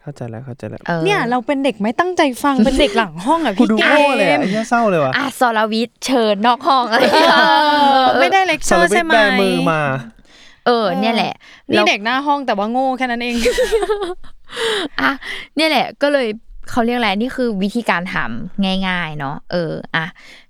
[0.06, 7.34] เข้าใจแล้วเข้าใจแล้วออเนี่ยเราเป็นเด็กไม่ตั้งใจฟังเป็นเด็กหลังห้องอะกูพี่ดูเกโง่เลยมอะไอ้เหี้ยเศร้าเลยว่ะอะสรวิทย์เชิญนอกห้องอะไรเอ
[8.00, 9.80] อไม่ได้เลคเชสอารร์วิใช่ทไหมแบมือมา
[10.66, 11.32] เออ เนี่ยแหละ
[11.70, 13.34] นี่แล้วเด็กหน้าห้องแต่ว่าโง่แค่นั้นเอง
[15.00, 15.10] อะ
[15.56, 16.26] เนี่ยแหละ ก็เลย
[16.70, 20.06] เขาเรียกอะไรนี่คือวิธีการทำง่ายๆเนาะเอออะ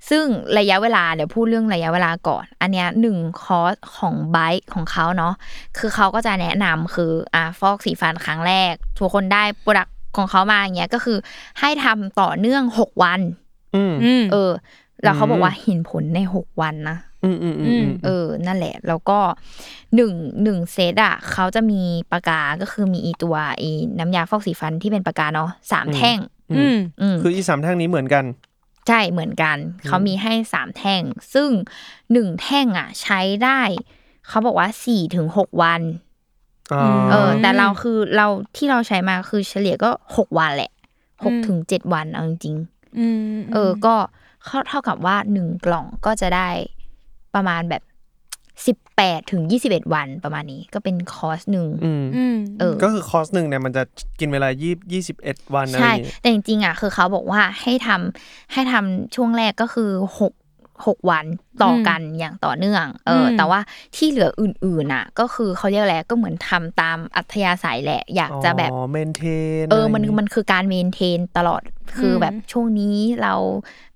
[0.09, 0.25] ซึ่ง
[0.59, 5.35] ระยะเวลาเดี๋ยวพูดเรื่องระยะเวลาก่อน อันเนี้ยหนึ่งคอร์สของไบค์ของเขาเนาะ
[5.79, 11.19] คือเขาก็จะแนะนำคืออะฟอกสีฟันครั้งแรก ทุกคนได้โปรดักของเขามาอย่างเงี้ยก็คือ
[11.61, 13.21] ให้ทำต่อเนื่องหกวัน
[13.77, 14.51] อืมอืมเออ
[15.03, 19.19] แล้วเขาบอกว่าเห็นผลในหกวันนะอืม อืมอืมอืมเออ นั่นแหละ แล้วก็
[19.95, 20.13] หนึ่ง
[20.43, 26.19] หนึ่งเซตอะเขาจะมีปากกา ก็คือมีอีตัวอีน้ำยาฟอกสีฟันที่เป็นปากกาเนาะสามแท่ง
[26.57, 28.25] อืมอืมคืออีสามแท่งนี้เหมือนกัน
[28.89, 31.03] ใช่เหมือนกัน เขามีให้สามแท่ง
[31.35, 31.51] ซึ่ง
[32.13, 33.61] หนึ่งแท่งอะ ใช้ได้
[34.29, 35.83] เขาบอกว่าสี่ถึงหกวัน
[36.73, 40.73] อ๋อเออ แต่เราคือเราที่เราใช้มาคือเฉลี่ยก็หกวันแหละ
[41.25, 43.95] หกถึงเจ็ดวันเอาจริงๆอืมเออ ก็
[44.45, 46.49] เข้าเท่ากับว่าหนึ่งกล่องก็จะได้
[47.37, 47.83] ประมาณแบบ
[48.67, 53.83] สิบแปดถึงยี่สิบเอ็ดวันประมาณนี้ ก็เป็นคอร์สหนึ่งอืมอืมเออ ก็คือคอร์สหนึ่งเนี่ยมันจะ
[54.21, 60.33] กินเวลายี่ยี่สิบเอ็ดวันอะไรอใช่ย่างงี้แต่จริงๆอะคือเขาบอกว่าให้ทำให้ทำช่วงแรกก็คือหก
[60.87, 61.25] หกวัน
[61.63, 63.61] ต่อกันอย่างต่อเนื่อง เอออมแต่ว่า
[63.97, 69.23] ที่เหลืออื่นๆอะ ก็คือเขาเรียกอะไรก็เหมือนทำตามอัธยาศัยแหละ อยากจะแบบอ๋อเมนเท
[69.65, 71.63] น เออ มันมันคือการเมนเทนตลอด
[71.99, 73.35] คือแบบช่วงนี้เรา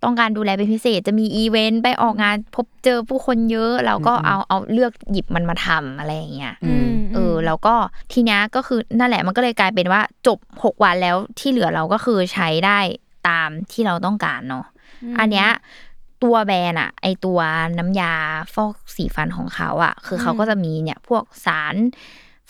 [0.05, 7.75] ต้องการดูแลเป็นพิเศษ จะมีอีเวนต์ไปออกงานพบเจอผู้คนเยอะ เราก็เอาเอาเลือกหยิบมันมาทำอะไรอย่างเงี้ยอืมเออ แล้วก็
[8.13, 12.79] ทีเนี้ยก็คือนั่นแหละมันก็เลยกลายเป็นว่าจบหกวันแล้วที่เหลือเราก็คือใช้ได้
[13.29, 14.65] ตามที่เราต้องการเนาะ
[15.19, 15.49] อันเนี้ย
[16.23, 17.41] ตัวแบรนด์อะไอตัว
[17.79, 18.15] น้ำยา
[18.55, 21.77] ฟอกสีฟันของเขาอะคือเขาก็จะมีเนี่ยพวกสาร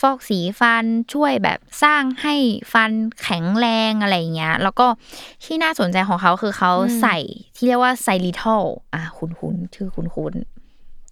[0.00, 2.34] ฟอกสีฟันช่วยแบบสร้างให้
[2.72, 4.86] ฟันแข็งแรงอะไรอย่างเงี้ย แล้วก็
[5.44, 7.18] ที่น่าสนใจของเขาคือเขาใส่
[7.56, 10.34] ที่เรียกว่าไซริทอลอะคุณคุณชื่อคุณคุณ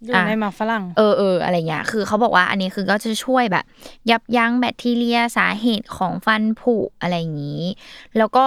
[0.03, 3.65] อยู่ในหมากฝรั่งเออเอออะไรเงี้ยคือเขาบอกว่าอันนี้คือก็จะช่วยแบบ
[4.11, 7.63] ยับยั้งแบคทีเรียสาเหตุของฟันผุอะไรอย่างนี้
[8.17, 8.45] แล้วก็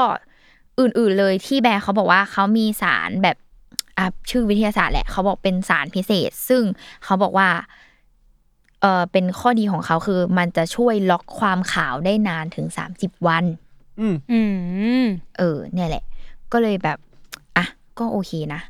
[0.81, 3.37] อื่นๆเลยที่แบรนด์เขาบอกว่าเขามีสารแบบ
[3.99, 6.63] อะชื่อวิทยาศาสตร์แหละ เขาบอกเป็นสารพิเศษ ซึ่ง
[7.05, 7.49] เขาบอกว่า
[8.81, 13.45] เออเป็นข้อดีของเขาคือ มันจะช่วยล็อกความขาวได้นานถึงสามสิบวัน
[14.01, 14.41] อืมอื
[15.05, 15.07] ม
[15.39, 16.05] เออ เนี่ยแหละ
[16.53, 16.99] ก็เลยแบบ
[17.57, 17.67] อะ
[17.99, 18.61] ก็โอเคนะ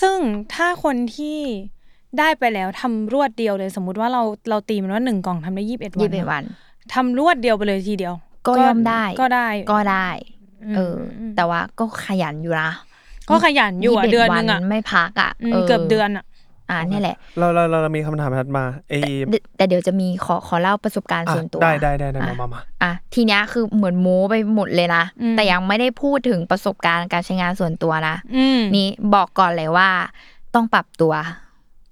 [0.00, 0.16] ซึ่ง
[0.54, 1.38] ถ้าคนที่
[2.18, 6.42] ได้ไปแล้วทำรวดเดียวเลย สมมุติว่าเราเราตีมันว่าหนึ่งกล่องทำได้ยี่สิบเอ็ดวันยี่สิบเอ็ดวัน
[6.94, 8.14] ทำรวดเดียวไปเลยทีเดียว
[8.46, 10.08] ก็ย่อมได้ ก็ได้ ก็ได้
[10.76, 12.70] เอออมแต่ว่าก็ขยันอยู่นะ
[13.30, 16.24] ก็ขยันอยู่อะ21เดือนหนึงอะวัไม่พักอะอืมเกือบเดือนอะ
[16.70, 18.98] อ่าเนี่ยแหละ เราเราเราเรามีคำถามถัดมาไอ้
[19.30, 29.88] เดแต่เดี๋ยวจะมีขอขอเล่าประสบการณ์อะส่วนตัว ได้ได้ได้ได้อะมามามาอะทีเนี้ยคือเหมือนโม้ไปหมดเลยนะอืมแต่ยังไม่ได้พูดถึงประสบการณ์การใช้งานส่วนตัวนะอืมนี่บอกก่อนเลยว่า
[30.54, 31.12] ต้องปรับตัว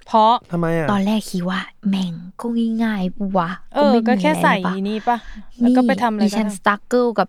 [0.07, 2.47] เพราะทำไมอะตอนแรกคิดว่า แม่งก็
[2.83, 5.17] ง่ายๆปะวะเออไม่ก็มีแค่อะไรใส่ปะนี่ปะ
[5.61, 7.29] แล้วก็ไปทำอะไรดิก็ฉันทำสตั๊กเกิลกับ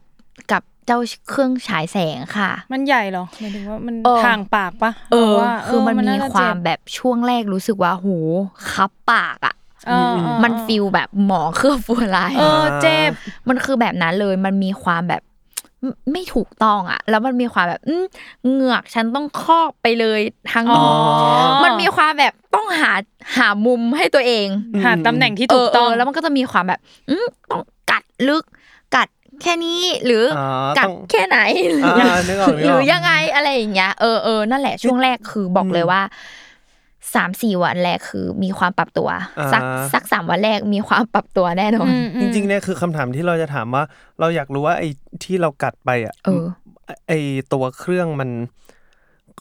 [0.51, 8.07] กับ เจ้าเครื่องฉายแสงค่ะ มันใหญ่เหรอหมายถึงว่ามันเออทางปากปะเออว่าคือมันมีน่จะความเจ็บแบบช่วงแรกรู้สึกว่าโห
[8.71, 9.55] คับปากอะ
[9.87, 13.11] เออเออมันฟิลแบบหมอเคลือบฟัวลายเออเจ็บ
[13.49, 15.21] มันคือแบบนั้นเลยมันมีความแบบ
[15.81, 18.03] ไม่ไม่ถูกต้องอะ แล้วมันมีความแบบอื้อ
[18.51, 20.19] เหงือกฉันต้องครอบไปเลย
[20.53, 20.85] ทั้งอ๋อ
[21.63, 22.91] มันมีความแบบต้องหา
[23.37, 24.47] หามุมให้ตัวเอง
[24.83, 28.43] หาตำแหน่งที่ถูกต้องเแล้วมันก็จะมีความแบบอืมต้องกัดลึก
[28.95, 29.07] กัด
[29.41, 36.01] แค่นี้หรือออกัดต้องแค่ไหนหรืออ่านึกออกนึกออกหรือยังไงอะไรอย่างเงี้ยเออเออนั่นแหละช่วงแรกคือบอกเลยว่า
[37.15, 39.09] สามสี่วันแรกคือมีความปรับตัว
[39.53, 43.83] สักอ่าสักสามวันแรกมีความปรับตัวแน่นอนอืมอืจมริงๆเนี่ยคือคำถามที่เราจะถามว่า
[44.19, 44.89] เราอยากรู้ว่าไอ้
[45.23, 46.45] ที่เรากัดไปอะเออ
[47.07, 47.19] ไอ้
[47.53, 48.29] ตัวเครื่องมัน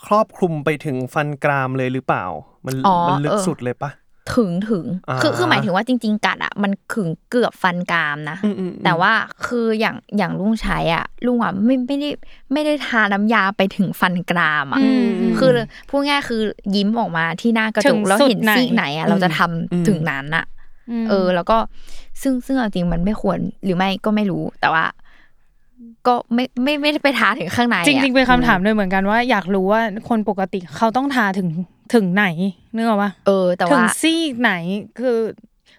[0.06, 2.24] ครอบคลุมไปถึงฟันกรามเลยหรือเปล่า
[2.66, 3.90] มันอ๋อมันลึกเออสุดเลยปะ
[4.34, 9.12] ถึงถึงอ่าคือคือหมายถึงว่าจริง ๆ กัดอะมันขึงเกือบฟันกรามนะอืมอืมอืมแต่ว่า
[9.46, 12.10] คืออย่างอย่างลุงใช้อะลุงอะไม่ไม่ได้
[12.52, 15.50] ไม่ได้ทาน้ำยาไปถึงฟันกรามอะอืมอืมคือ
[15.88, 16.42] พูดง่ายๆคือ
[16.76, 20.44] ยิ้มออกมาที่หน้ากระจถึกงแล้วเห็นสุดไหนซีกไหนอะเราจะทำอืมถึงนั้นอะ
[21.02, 21.56] มเออ แล้วก็
[22.22, 24.84] ซึ่งซึ่งเอาจริงมันไม่ควรหรือไม่ก็ไม่รู้แต่ว่า
[26.06, 31.48] ก็ไม่ไม่ไม่ได้ไปทาถึงข้างในอะจริงๆเป็นคำถามด้วยเหมือนกันว่าอยากรู้ว่าคนปกติเขาต้องทาถึง
[31.94, 32.24] ถึงไหน
[32.74, 34.52] นึกออกปะเออ แต่ถึว่างซี่ไหน
[35.00, 35.18] คือ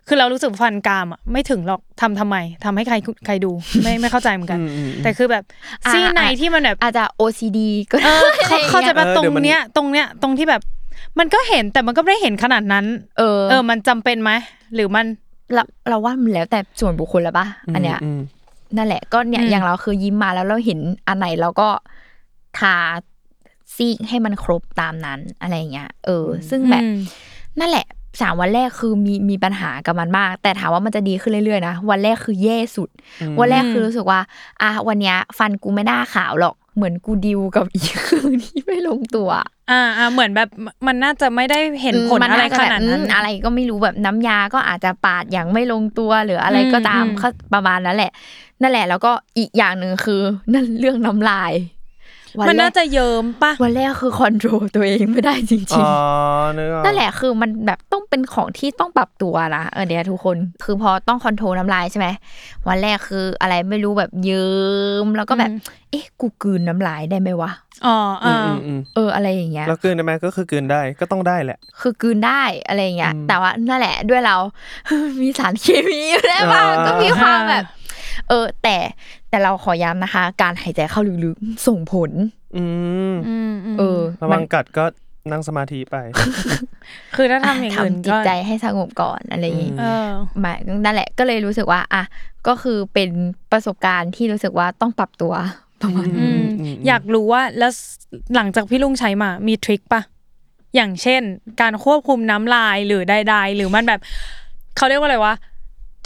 [0.07, 3.51] คือเรารู้สึกฟันกรามอะไม่ถึงหรอกทำทำไมทำให้ใครใครดู
[3.83, 5.43] ไม่ไม่เข้าใจเหมือนกันอืมอืมอืมแต่คือแบบ
[5.85, 7.59] อ่าซี่ไหนอ่าที่มันแบบอาจจะ OCD
[7.91, 10.61] ก็เอได้อเขาเขาใจะแบบเออตรงเดี๋ยวมันเนี้ย ตรงเนี้ยตรงที่แบบ
[11.19, 12.85] มันก็เห็นแต่มันก็ไม่ได้เห็นขนาดนั้น
[13.17, 14.31] เออ เออ มันจำเป็นไหม
[14.75, 15.05] หรือมัน
[15.53, 18.19] เราเราว่ามันแล้วแต่ส่วนบุคคลแล้วปะอันเนี้ยม
[18.77, 21.67] นั่นแหละก็เนี่ยอืมอย่างเราคือยิ้มมาแล้วเราเห็นอันไหนเราก็
[22.59, 22.75] ทา
[23.75, 26.97] ซีกให้มันครบตามนั้นอะไรอย่างเงี้ยเออ ซึ่งแบบอืม
[27.59, 27.88] นั่นแหละ
[28.21, 32.89] สามวันแรกคือมีมีปัญหากับมันมาก แต่ถามว่ามันจะดีขึ้นเรื่อยๆนะวันแรกคือแย่สุด
[33.39, 34.19] วันแรกคือรู้สึกว่า
[34.62, 39.29] อะวันเนี้ย ฟันกูไม่น่าขาวหรอกเหมือนกูดิวกับอีกคืนที่ไม่ลงตัว
[39.71, 40.49] อ่าอ่าเหมือนแบบ
[40.88, 48.12] มันน่าจะไม่ได้เห็นผลมัอะไรจจขนาดนั้นแบบอืมอะไรก็ไม่รู้แบบน้ำยาก็อาจจะปาดอย่างไม่ลงตัวหรืออะไรก็ตามอืมก็ประมาณนั้นแหละ
[48.62, 50.21] นั่นแหละแล้วก็อีกอย่างหนึ่งคือ
[50.53, 51.83] นั่นเรื่องน้ำลายวั
[52.39, 62.08] มันแรน่ากจะเยิ้มปะวันแรกคือคอนโทรลตัวเองไม่ได้จริอ๋งอๆนึกออกนั่นแหละคือมันแบบต้องเป็นของที่ต้องปรับตัวนะเออเนี่ยทุกคนคือพอต้องคอนโทรลน้ำลายใช่ไหม
[62.67, 64.54] วันแรกคืออะไรไม่รู้แบบเยิ้
[65.04, 65.52] มแล้วก็แบบ
[65.91, 67.52] เอ๊ะกูกลืนน้ำลายได้ไหมวะ
[67.86, 74.38] อ๋ออือ่ามอืมอืมเอออะไรอย่างเงี้ยแล้วกลืนได้ไหมก็คือกลืนได้ก็ต้องได้แหละ คือกลืนได้อะไรอย่างเงี้ยอืมแต่ว่านั่นแหละด้วยเรา
[75.22, 77.65] มีสารเคมีอยู่ได้บ้างอ่าก็มีความแบบ
[78.30, 78.78] เออแต่
[79.34, 82.12] แต่เราขอย้ำนะคะ การหายใจเข้าลึกๆส่งผล
[82.58, 82.63] อื
[83.13, 84.86] มอืมอืมเออระมัวันงกัดก็
[85.32, 85.96] นั่งสมาธิไป
[87.15, 90.08] คือถ้าทำอย่างอื่นทำจิก็ตใจให้สงบก่อนอะไรอย่างงี้อืเออ
[90.39, 92.04] หมายนั่นแหละก็เลยรู้สึกว่า อะ
[92.48, 93.10] ก็คือเป็น
[93.52, 95.34] ประสบการณ์ที่รู้สึกว่าต้องปรับตัว
[95.82, 97.72] ประมาณอืนี้มอืมอยากรู้ว่าแล้ว
[98.36, 100.02] หลังจากพี่ลุงใช้มา มีทริคปะ
[100.76, 101.22] อย่างเช่น
[101.62, 104.00] การควบคุมน้ำลายหรือใดๆหรือมันแบบ
[104.78, 105.36] เขาเรียกว่าอะไรวะ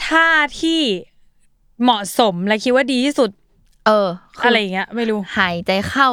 [0.06, 0.28] ท่า
[0.62, 0.82] ที่
[1.84, 3.30] เหมาะสมและคิดว่าดีที่สุด
[3.86, 4.08] เออ
[4.40, 6.08] คือะไรอย่างเงี้ย ไม่รู้หายใจเข้า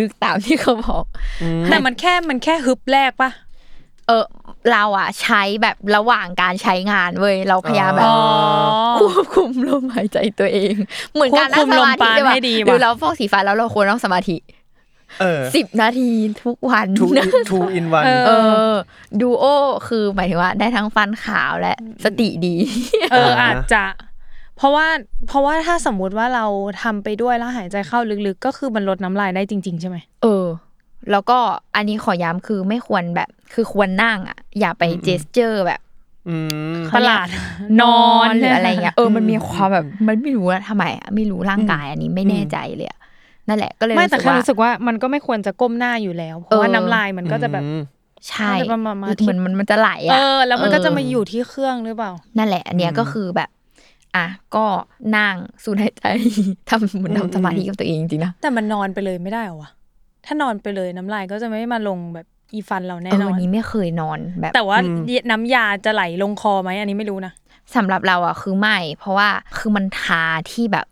[0.00, 1.04] ลึกๆตามที่เขาบอก
[1.70, 3.30] แต่มันแค่มันแค่ฮึบแรกปะ
[4.06, 4.24] เออ
[4.72, 8.16] เราอะใช้แบบระหว่างการใช้งานเว้ยเราพยายามแบบอ๋อ
[9.00, 10.74] ควบคุมลมหายใจตัวเอง
[11.12, 14.36] เหมือนการนั่งสมาธิควบคุมลมปราณเลยว่ะให้ดีว่ะหรือเราฟอกสีฟ้าแล้วเราควรนั่งสมาธิ
[15.20, 16.10] เออสิบนาที
[16.44, 18.30] ทุกวัน two in two in one เอเอ
[18.72, 18.74] อ
[19.20, 19.44] ดูโอ
[19.88, 22.54] คือหมายถึงว่าได้ทั้งฟันขาวและสติดี
[23.12, 23.84] เอออ่าอาจจะ
[24.58, 24.86] เพราะว่า
[25.28, 26.46] เพราะว่าถ้าสมมุติว่าเรา
[26.82, 30.46] ทำไปด้วยแล้วหายใจเข้าลึกๆ ก็คือมันลดน้ำลายได้จริง ๆ ใช่ไหมเออ
[31.10, 31.38] แล้วก็
[31.76, 35.80] อันนี้ขอย้ำคือไม่ควรแบบ คือควรนั่งอะ อย่าไปเจสเจอร์แบบ
[36.28, 36.36] อื
[36.74, 37.26] มประหลาด
[37.80, 42.98] นอนหรืออะไรเงี้ยเอออืมมันมีความแบบมันไม่รู้ว่าทำไมอะไม่รู้ร่างกายอันนี้ไม่แน่ใจเลยอะ
[43.48, 47.82] นั่นแหละก็เลยไม่รู้แต่สึกแค่ว่ารู้สึกว่ามันก็ไม่ควรจะก้มหน้าอยู่แล้ว เพราะว่าเออน้ำลายมันก็จะแบบอืม
[48.28, 53.48] ใช่มันจะประมาณที่เหมือนมันมันจะไหลเออะอแล้วมันก็จะมาเอยู่ที่เครื่องหรือเปล่า นั่นแหละ อันเนี้ยอืมก็คือแบบ
[54.16, 54.66] อะก็
[55.16, 56.04] นั่งสูดหายใจ
[56.68, 59.70] ทำเหมือนอืมทำสมาธิกับตัวเองจริงๆนะแต่มันนอนไปเลยไม่ได้เหรอวะ
[60.26, 64.78] ถ้านอนไปเลยน้ำลายก็จะไม่มาลงแบบอีฟันเราแน่เออนอวันนนี้ไม่เคยนอนแบบ แต่ว่า
[65.30, 67.32] น้ำยาจะไหลลงคอไหมอันนี้ไม่รู้นะ
[67.76, 70.86] สำหรับเราอะคือไม่ เพราะว่าคือมันทาที่แบบ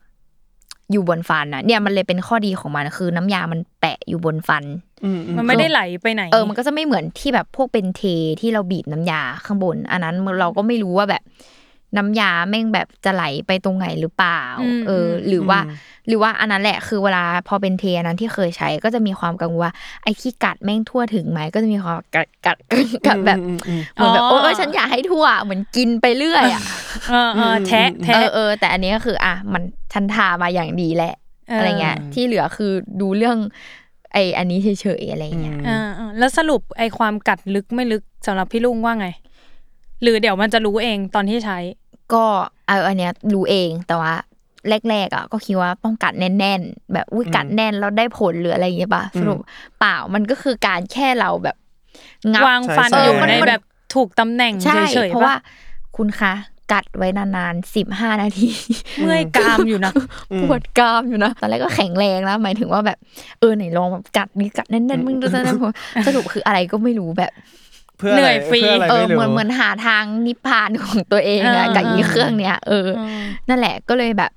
[0.92, 4.64] อยู่บนฟันนะเนี่ยมันเลยเป็นข้อดีของมันคือน้ำยามันแปะอยู่บนฟัน
[5.04, 8.02] อืมอืมมันไม่ได้ไหลไปไหน เออมันก็จะไม่เหมือนที่แบบพวกเป็นเท
[8.40, 11.22] ที่เราบีบน้ำยาข้างบน อันนั้นเราก็ไม่รู้ว่าแบบ
[11.96, 14.42] น้ำยาแม่งแบบจะไหลไปตรงไหนหรือเปล่า
[14.86, 15.60] เออ หรือว่า
[16.08, 19.72] หรือว่าอันนั้นแหละคือเวลาพอเป็นเทอันนั้นที่เคยใช้ก็จะมีความกังวลว่า
[20.02, 26.62] ไอ้ที่กัดแม่งทั่วถึงไหมก็จะมีความกัดกัดกัดกัดแบบอืมอืมเหมือนแบบอ๋อโอ๊ยฉันอยากให้ทั่วเหมือนกินไปเรื่อยอะ
[27.10, 31.14] เออเออแทะเอแทะอเออแต่อันนี้ก็คืออะมันฉันทามาอย่างดีแหละ
[31.48, 33.38] เออออะไรเงี้ย ที่เหลือคือดูเรื่อง
[34.12, 34.68] ไออันนี้เฉ
[35.00, 39.08] ยๆอะไรเงี้ยอ่าอ่าแล้วสรุปไอความกัดลึกไม่ลึกสำหรับพี่ลุงว่าไง
[40.02, 41.58] หรือเดี๋ยวมันจะรู้เองตอนที่ใช้
[42.14, 42.24] ก็
[42.66, 44.14] เอาอันเนี้ยรู้เองแต่ว่า
[44.90, 49.38] แรกๆอะก็คิดว่าต้องกัดแน่น ๆ แบบอุ้ยกัดแน่นแล้วได้ผลหรืออะไรอย่างเงี้ยป่ะสรุป
[49.78, 51.56] เปล่ามันก็คือการแค่เราแบบ
[52.32, 53.62] งับวางฟันใช่อยู่ใช่ในแบบ
[53.94, 55.36] ถูกตำแหน่งใช่เฉยเพๆราะปะว่า
[55.96, 56.32] คุณคะ
[56.72, 58.48] กัดไว้นานๆสิบห้านาที
[58.98, 59.92] เมื่อยกรามอยู่นะ
[60.42, 62.98] ปวดกรามอยู่นะตอนแรกก็แข็งแรงแล้วหมายถึงว่าแบบ
[63.40, 65.72] เออไหนลองแบบกัดนี่กัดแน่นๆมึงดูซะนะผม
[66.06, 67.32] สรุปคืออะไรก็ไม่รู้แบบ
[67.98, 74.32] เพื่ออะไรเหนื่อยฟรีเพื่ออะไรเออไม่รู้เหมือนเหมือนหาทางนิพพานของตัวเองอะอ่ากับอีเครื่องเนี้ยเอออมนั่นแหละก็เลยแบบ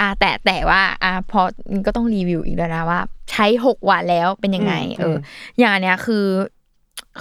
[0.00, 1.40] อ่าแต่แต่ว่าอ่าพอ
[1.86, 5.18] ก็ต้องรีวิวอีกแล้วนะว่าใใช้หกวันแล้วเป็นยังไงอืมเอออม
[5.58, 6.26] อย่างอันเนี้ยคือ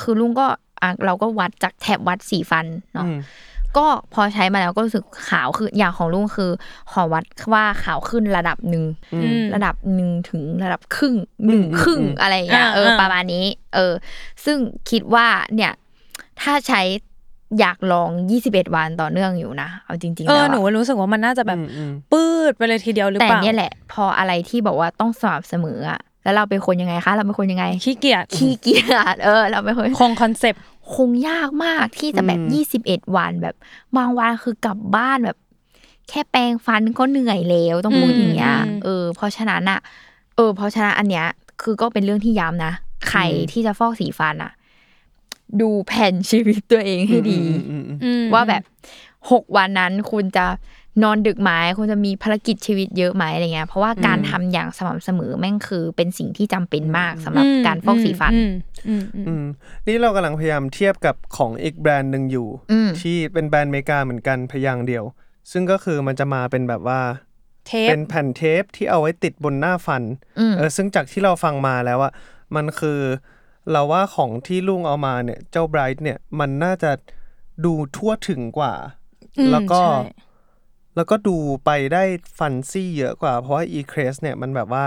[0.02, 0.48] คือลุงก็
[0.82, 3.18] อะเราก็วัดจากแถบวัดสีฟันเนาะอืม
[3.78, 6.52] ก็พอใช้มาแล้วก็รู้สึกขาวคืออย่างของลุงคือ
[6.92, 13.94] ขอวัดว่าขาวขึ้นระดับหนึ่งอืมระดับหนึ่งถึงระดับครึ่งหนึ่งอืมครึ่งอืมอะไรอย่างเงี้ยอ่าเอออ่าประมาณนี้ เออ
[14.46, 14.58] ซึ่ง
[14.90, 15.72] คิดว่าเนี่ย
[16.42, 16.82] ถ้าใช้
[17.60, 18.10] อยากลอง
[18.44, 30.64] 21 วันต่อเนื่องอยู่นะ เอาจริงๆ เอแล้อวหนูอะรู้สึกว่ามันน่าจะแบบอืมอืมปืดไปเลยทีเดียวหรือแต่เปล่าเนี่ยแหละ พออะไรที่บอกว่าต้องสม่ำเสมออะแล้วเราเป็นคนยังไงคะ เราเป็นคนยังไง ขี้เกียจ ขี้เกียจ เออ เราเป็นคน คงคอนเซปต์
[30.96, 33.56] คงยากมากที่จะแบบอืมยี่สิบเอ็ดวันแบบ
[33.98, 35.38] บางวันคือกลับบ้านแบบ
[36.10, 39.80] แค่แปรงฟันก็เหนื่อยแล้วต้องพูดอย่างเงี้ยอืมเออเพราะฉะนั้นอะ
[40.36, 41.26] เออเพราะฉะนั้นอันเนี้ย
[41.62, 42.74] คือก็เป็นเรื่องที่ย้ำนะ
[43.10, 44.52] ใครที่จะฟอกสีฟันอะ
[45.62, 48.64] ดูแผนชีวิตตัวเองให้ดีอืมอืมอืมอืมว่าแบบ
[49.32, 50.46] หกวันนั้นคุณจะ
[51.04, 58.52] นอนดึกไหมคุณจะมีภารกิจชีวิตเยอะไหมอะไรเงี้ยเพราะว่าการทำอย่างสม่ำเสมอแม่งคือเป็นสิ่งที่จำเป็นมากสำหรับการฟอกสีฟันอืม
[58.88, 59.46] อืมอืมอืม
[59.88, 65.04] นี่เรากำลังพยายามเทียบกับของอีกแบรนด์หนึ่งอยู่อืมที่เป็นแบรนด์อเมริกาเหมือนกันพยางค์เดียว
[65.52, 67.02] ซึ่งก็คือมันจะมาเป็นแบบว่า
[67.68, 70.04] เทปเป็นแผ่นเทปที่เอาไว้ติดบนหน้าฟัน
[70.40, 72.12] อืมเออซึ่งจากที่เราฟังมาแล้วอะ
[72.56, 73.00] มันคือ
[73.72, 76.92] เราว่าของที่ลุงเอามาเนี่ย เจ้าไบรท์เนี่ยมันน่าจะ
[77.66, 78.74] ดูทั่วถึงกว่า
[79.38, 80.00] อืมแล้วก็ใช่
[80.96, 82.04] แล้วก็ดูไปได้
[82.40, 84.86] ฟันซี่เยอะกว่า เพราะว่า e c r e s เนี่ยมันแบบว่า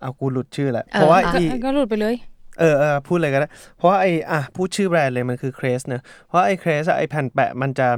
[0.00, 2.14] เอากูหลุดชื่อแหละ เพราะว่าก็ e ก็หลุดไปเลย
[2.60, 7.88] เออเออพูดเลยก็ได้ เพราะว่าไออะพูดชื่อแบรนด์เลยมันคือเครสเนอะเพราะไอเครสไอแผ่นแปะมันจะ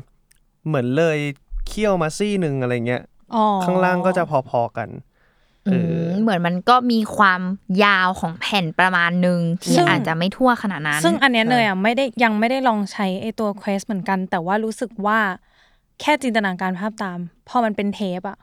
[0.67, 1.19] เหมือนเลย
[1.67, 3.03] เคี่ยวมาซี่หนึ่งอะไรเงี้ย
[3.35, 4.89] อ๋อข้างล่างก็จะพอๆกัน
[5.67, 7.41] เออือมเหมือนมันก็มีความ
[7.85, 15.19] ยาวของแผ่นประมาณหนึ่งที่อาจจะไม่ทั่วขนาดนั้น ซึ่งอันเนี้ยเนยอะไม่ได้ยังไม่ได้ลองใช้ไอตัว Quest เหมือนกัน แต่ว่ารู้สึกว่า
[16.01, 18.39] แค่จินตนาการภาพตาม พอมันเป็นเทปอะ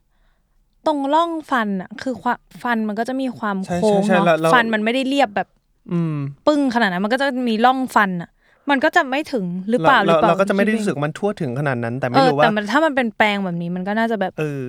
[0.88, 5.48] ตรงร่องฟันอะคือความฟันมันก็จะมีความใช่โค้งใช่ใช่เนาะแล้วแล้ว ฟันมันไม่ได้เรียบแบบ
[5.92, 8.30] อืมปึ้งขนาดนั้นมันก็จะมีร่องฟันอะ
[8.70, 14.64] มันก็จะไม่ถึงหรือเปล่าหรือเปล่าเราก็จะไม่ได้รู้สึกมันทั่วถึงขนาดนั้น แต่เอไม่อรู้ว่า แต่มันถ้ามันเป็นแปลงแบบนี้มันก็น่าจะแบบ เออ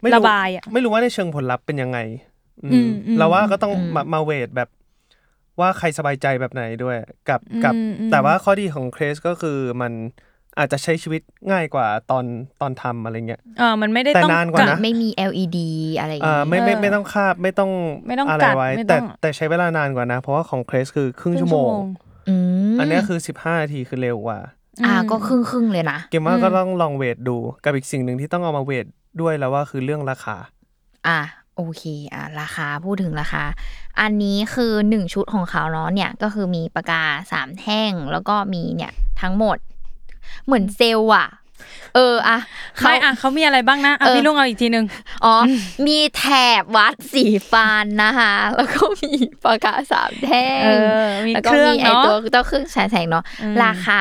[0.00, 1.98] ไม่ระบายอะไม่รู้ว่าในเชิงผลลัพธ์เป็นยังไง
[2.64, 4.68] อืมอืมอืมเราว่าก็ต้องมามาเวทแบบ
[5.60, 6.96] ว่าใครสบายใจแบบไหนด้วย
[7.28, 9.92] กับกับ อืมอืม แต่ว่าข้อดีของเครสก็คือมัน
[10.58, 12.24] อาจจะใช้ชีวิตง่ายกว่าตอน
[12.60, 15.58] ตอนทำอะไรเงี้ยเออมันไม่ได้แต่ต้องนานกว่านะไม่มี LED
[15.98, 17.70] อะไรอย่างอ่าเงี้ยไม่ไม่เออไม่ต้องคาบไม่ต้อง
[18.06, 21.72] ไม่ต้องอะไรกัดไว้ไม่ต้แต่องแต่ใช้เวลานานกว่านะ เพราะว่าของเครสคือครึ่งครึ่ชั่วโมง
[22.28, 22.34] อื
[22.74, 24.40] มอันเนี้ยคือ15นาทีคือเร็วกว่า
[24.84, 28.86] อ่าก็ครึ่งครึ่งๆเลยนะเกมว่าก็ต้องลองเวทดูกับอีกสิ่งหนึ่งที่ต้องเอามาเวท
[29.20, 30.36] ด้วยแล้วว่าคือเรื่องราคา
[31.08, 31.20] อะ
[31.56, 31.82] โอเค
[32.14, 33.42] อะราคาพูดถึงราคา
[34.00, 39.58] อันนี้คือหนึ่งชุดของเขาเนาะเนี่ยก็คือมีปากกาสามแท่ง แล้วก็มีเนี่ยทั้งหมด
[40.46, 41.28] เหมือนเซลล์อะ
[41.94, 42.38] เอออะ
[42.76, 44.84] เขาไม่อะเขามีอะไรบ้างนะอะเออพี่ลุงเอาอีกทีหนึ่ง
[45.24, 45.34] อ๋อ
[45.86, 46.24] มีแถ
[46.60, 49.12] บวัดสีฟันนะคะแล้วก็มี
[49.44, 50.68] ปากกาสามแท่งเอ
[51.04, 53.98] อมีแล้วเคก็รื่องมีไอเนาะตัวตัวเครื่องฉายแสงเนาะอืมราคา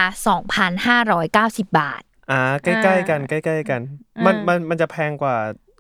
[0.98, 3.82] 2,590บาทอ่าใกล้ๆกันใกล้ๆกัน
[4.18, 5.36] อ่ามัมันมันมันจะแพงกว่า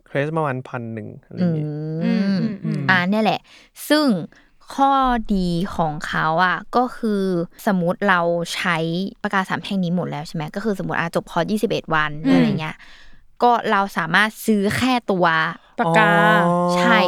[0.08, 1.66] เครสประมาณพันหนึ่งอะไรออืย่างงี้
[2.36, 3.40] มอืมอ่าเนี่ยแหละ
[3.90, 4.06] ซึ่ง
[4.76, 4.92] ข้อ
[5.36, 7.24] ดีของเขาอะก็คือ
[7.68, 8.22] สมมติเรา
[8.56, 8.78] ใช้
[9.24, 12.76] ประกาศสามแท่งนี้หมดแล้วใช่ไหมก็คือสมมติอาจบคอร์ส21 วันอืมอะไรเงี้ย
[13.44, 15.26] ก็เราสามารถซื้อแค่ตัว
[15.80, 16.12] ปากกา
[16.46, 17.00] อ๋อใช่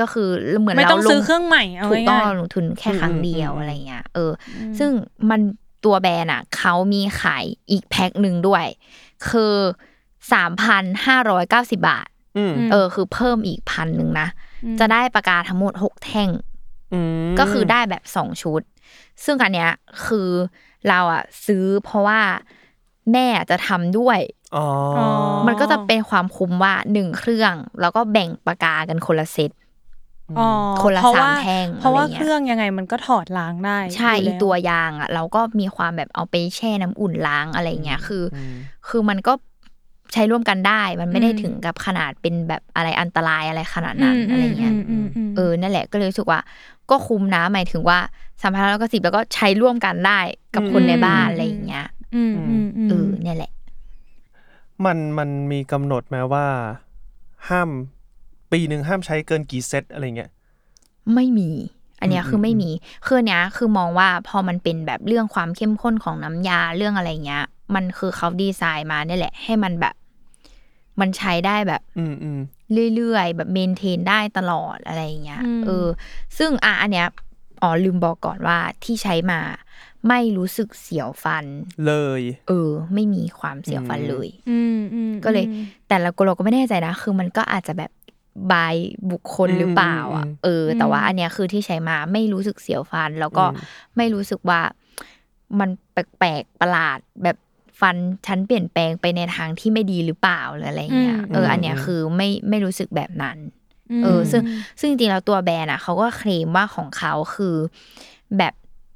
[0.00, 0.28] ก็คือ
[0.60, 4.90] เหมือนไม่เราต้องลซื้อเครื่องใหม่เอาถูกต้องง่ายเราลงทุนแค่ครั้งเดียวอืมอะไรเงี้ยเอออ ซึ่ง
[5.30, 5.40] มัน
[5.84, 8.64] ตัวแบรนด์อะเขามีขายอีกแพ็คหนึ่งด้วย
[9.28, 9.54] คือ
[10.32, 14.28] สามพันห้าร้อยเก้าสิบาทอืมเออ คือเพิ่มอีกพันหนึ่งนะ
[14.80, 16.47] จะได้ปากกาทั้งหมดหกแท่งอืม
[17.38, 18.62] ก็คือได้แบบสองชุด
[19.24, 19.70] ซึ่งอันเนี้ย
[20.06, 20.28] คือ
[20.88, 22.20] เราอะซื้อเพราะว่า
[23.12, 24.18] แม่จะทำด้วย
[24.56, 25.06] อ๋ออ๋อ
[25.46, 29.50] มันก็จะเป็นความคุ้มว่าหนึ่งเครื่อง แล้วก็แบ่งปากกากันคนละเซต
[30.38, 30.48] อ๋อ
[30.82, 38.54] คนละเพราะว่าสามแท่งเพราะว่าอะไรเงี้ยเครื่องยังไงมันก็ถอดล้างได้ ใช่ยู่อีแล้ตัวยางอะ เราก็มีความแบบเอาไปแช่น้ำอุ่นล้างอะไรเงี้ยคืออม
[38.88, 39.32] คือมันก็
[40.12, 46.40] ใช้ร่วมกันได้ มันไม่ได้อืมถึงกับขนาดเป็นแบบอะไรอันตรายอะไรขนาดนั้นอะไรเงี้ยมอืมอืมเออนั่นแหละก็เลยรู้สึกว่า
[46.90, 47.98] ก็คุ้มนะหมายถึงว่า
[48.42, 50.20] สามพันแล้วก็สิบแล้วก็ใช้ร่วมกันได้
[50.54, 53.52] กับคนในบ้านอะไรอย่างเงี้ยอืมอืมอืมเออเนี่ยแหละ
[54.84, 56.46] มันมันมีกำหนดไหมว่า
[57.48, 57.70] ห้าม
[58.52, 60.30] ปีหนึ่งห้ามใช้เกินกี่เซตอะไรเงี้ย
[61.14, 61.50] ไม่มี
[62.00, 62.70] อันเนี้ยอืมคือไม่อืมมี
[63.06, 69.94] คืออนเนี้ยคือมองว่าพอมันเป็นแบบเรื่องความเข้มข้นของน้ำยาเรื่องอะไรเงี้ย มันคือเขาดีไซน์มาเนี่ยแหละ ให้มันแบบ
[71.00, 72.38] มันใช้ได้แบบ อืมอืม
[72.94, 75.86] เรื่อยๆ แบบเมนเทนได้ตลอดอะไรอย่างเงี้ยอืมเออ
[76.38, 77.06] ซึ่งอะอันเนี้ย
[77.62, 79.40] อ๋อลืมบอกก่อนว่าที่ใช้มา
[80.08, 81.44] ไม่รู้สึกเสียวฟัน
[81.86, 85.44] เลย เออ ไม่มีความเสียวฟันเลยอืมอืมก็เลย
[85.88, 87.90] แต่ละกเราก็ไม่แน่ใจนะ คือมันก็อาจจะแบบ
[88.52, 88.76] บาย
[89.10, 93.64] บุคคลหรือเปล่า อะอืมอืมเออ แต่ว่าอันเนี้ยคือที่ใช้มาไม่รู้สึกเสียวฟัน แล้วก็อืม
[93.96, 94.60] ไม่รู้สึกว่า
[95.60, 97.36] มันแปลกๆประหลาดแบบ
[97.80, 103.38] ฟันฉันเปลี่ยนแปลงไปในทางที่ไม่ดีหรือเปล่าหรืออะไรเงี้ยอืมเอออันเนี้ยคือไม่ไม่รู้สึกแบบนั้น
[104.00, 104.42] มเออซึ่ง
[104.80, 107.56] ซึ่งจริงๆแล้วตัวแบรนด์อะเขาก็เคลมว่าของเขาคือ
[108.38, 108.54] แบบ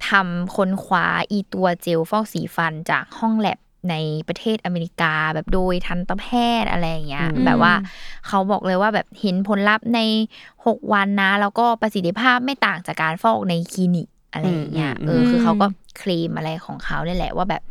[0.08, 3.58] ทำค้นคว้าอีตัวเจลฟอกสีฟันจากห้องแลบ
[3.90, 3.96] ใน
[4.28, 6.26] ประเทศอเมริกาแบบโดยทันตแพ
[6.62, 7.74] ทย์อะไรอย่างเงี้ยอืมแบบว่า
[8.28, 10.00] เขาบอกเลยว่าแบบเห็นผลลัพธ์ใน
[10.66, 15.66] หกวันนะ แล้วก็ประสิทธิภาพไม่ต่างจากการฟอกในคลินิกอะไรอย่างเงี้ยเออคือเขาก็
[15.98, 17.62] เคลมอะไรของเขาเนี่ยแหละว่าแบบ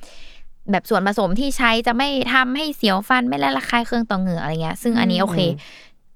[0.72, 5.40] แบบส่วนผสมที่ใช้จะไม่ทำให้เสียวฟันไม่ละระคายเคืองต่อเหงื่ออะไรเงี้ย ซึ่งอันนี้โอเค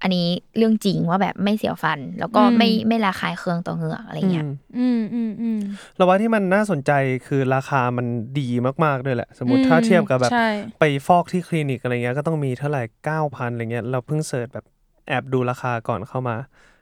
[0.02, 0.28] อันนี้
[0.58, 4.46] เรื่องจริงว่าแบบไม่เสียวฟัน แล้วก็ไม่ไม่ระคายเคืองต่อเหงือกอะไรเงี้ย
[4.78, 5.60] อืมอืมอืมอืม
[5.96, 6.92] เราว่าที่มันน่าสนใจ
[7.28, 8.06] คือราคามัน
[8.40, 8.48] ดี
[8.84, 10.48] มากๆด้วยแหละ สมมติถ้าเทียบกับแบบใช่
[10.80, 14.66] ไปฟอกที่คลินิกอะไรเงี้ยก็ต้องมีเท่าไหร่เก้าพันอะไรเงี้ยเราเพิ่งเสิร์ชแบบ
[15.08, 16.36] แอบดูราคาก่อนเข้ามา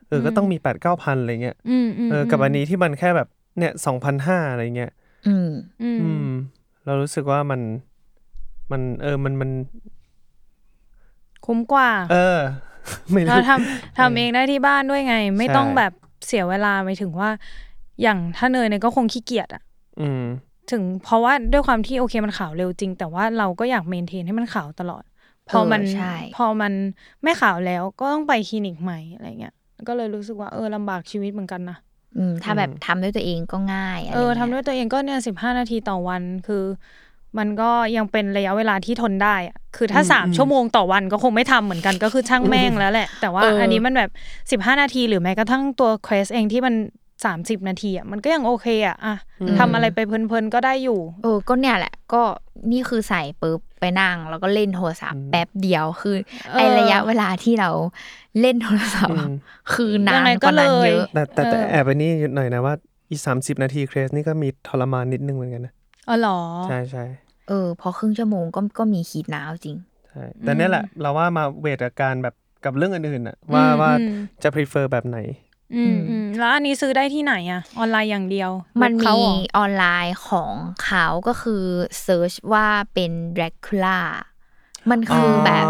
[0.08, 4.92] เออก็ต้องมีแปดเก้าพันอะไรเงี้ยอืมอืมเออกับอันนี้ที่มันแค่แบบเนี่ยสองพันห้าอะไรเงี้ย
[5.28, 5.50] อืม
[5.82, 6.30] อืมอืม
[6.86, 7.62] เรารู้สึกว่ามัน
[8.72, 9.50] มันเออมันมัน
[11.46, 12.40] คุ้มกว่า เออ
[13.12, 15.94] ไม่เรารู้ทำทำเองได้ที่บ้านด้วยไง ไม่ใช่ต้องแบบ
[16.26, 17.30] เสียเวลาไปถึงว่า
[18.02, 19.64] อย่างถ้าเนยเนี่ยก็คงขี้เกียจอะ
[20.02, 20.24] อืม
[20.72, 25.04] ถึงเพราะว่าด้วยความที่โอเคมันขาวเร็วจริง แต่ว่าเราก็อยากเมนเทนให้มันขาวตลอด
[25.50, 26.74] พอมันเออใช่พอมัน
[27.24, 29.54] ไม่ขาวแล้วก็ต้องไปคลินิกใหม่อะไรเงี้ย
[29.88, 31.78] ก็เลยรู้สึกว่าเออลำบากชีวิตเหมือนกันนะ
[32.18, 36.64] อืมถ้าแบบทำด้วยตัวเองก็ง่ายอะไรเอองี้ทำด้วยตัวเองก็เนี่ยสิบห้านาทีต่อวันคือ
[37.38, 44.10] มันก็ยังเป็นระยะเวลาที่ทนได้อะคือถ้าสามชั่วโมงต่อวันก็คงไม่ทำเหมือนกันก็คือช่างแม่งแล้วแหละ แต่ว่าอันนี้มันแบบ
[44.52, 46.74] สิบห้านาทีหรือแม้กระทั่งตัวเควสเองที่มัน
[47.26, 49.16] สามสิบนาทีอะมันก็ยังโอเคอะอะ
[49.60, 52.22] ทำอะไรไปเพลินๆก็ได้อยู่ เออก็เนี่ยแหละ ก็
[52.72, 56.16] นี่คือใส่ปุ๊บไปนั่ง แล้วก็เล่นโทรศัพท์แป๊บเดียวคือ
[56.54, 57.70] ไอเออระยะเวลาที่เรา
[58.42, 59.36] เล่นโทรศัพท์อะอืม
[59.74, 62.74] คือนานยังไงกก็ว่านั้นเลยเยอะแต่แต่แต่เออแอบไปนี่หน่อยนะว่า
[63.10, 65.74] อีสามสิบนาทีเครสนี่ก็มีทรมานนิดนึงเหมือนกันนะ
[66.10, 67.06] อ๋อเหรอใช่ใช่
[67.48, 69.78] เออ พอครึ่งชั่วโมงก็ก็มีขีดหนาวจริง
[70.10, 72.36] ใช่แต่เนี่ยแหละ เราว่ามาเวทกับการแบบ
[72.66, 75.18] กับเรื่องอื่นๆน่ะว่าอืมว่าอืมจะ prefer แบบไหน
[75.76, 78.52] อืมอืมแล้วอันนี้ซื้อได้ที่ไหนอะออนไลน์อย่างเดียว
[78.82, 80.54] มันเว็บเขามีเหรอออนไลน์ของ
[80.86, 81.64] เขาก็คือ
[82.02, 84.00] เซิร์ชว่าเป็น Dracula
[84.92, 85.66] มันคือออแบบ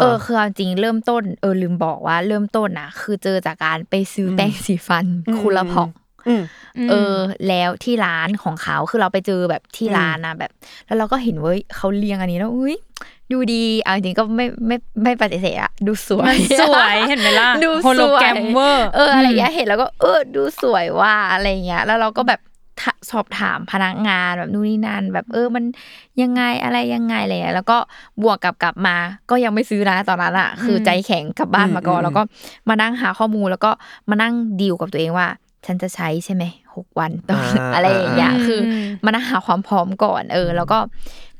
[0.00, 5.06] เออคือเอาจริงเริ่มต้น เออลืมบอกว่าเริ่มต้นนะคือเจอจากการไปซื้ออแปรงสีฟัน
[5.38, 5.90] Curaprox
[6.28, 6.42] อืม
[6.90, 7.16] เออ
[7.48, 10.50] แล้วที่ร้านของเขาคือเราไปเจอแบบที่ร้านนะแบบ
[10.86, 12.76] แล้วเราก็เห็นเว้ยเขาเรียงอันนี้แล้วอุ้ย
[13.32, 22.40] ดูดีเอาจริงก็ไม่ไม่ไม่ปฏิเสธอะดูสวยมันสวยเห็นไหมล่ะดูโฮโลสวยเวอร์เอออะไรอย่างเงี้ยเห็นแล้วก็เออดูสวยว่าอะไรเงี้ย แล้วเราก็แบบ
[22.80, 25.64] ถาสอบถามพนักงานแบบนู่นนี่นั่นแบบเออมัน
[26.22, 27.78] ยังไงอะไรยังไงอะไรเงี้ยแล้วก็
[28.22, 28.96] บวกกับกลับมา
[29.30, 32.22] ก็ยังไม่ซื้อนะตอนนั้นอะคือใจแข็งกลับบ้านมาก่อนแล้วก็
[32.68, 33.70] มานั่งหาข้อมูลแล้วก็
[34.10, 35.28] มานั่งดีลกับตัวเองว่า
[35.66, 36.44] ฉันจะใช้ใช่ไหม
[36.76, 38.60] หกวันต่ออาอะไรอย่างเงี้ยอ่าคือ
[39.04, 40.78] มานั่งหาความพร้อมก่อนเออ แล้วก็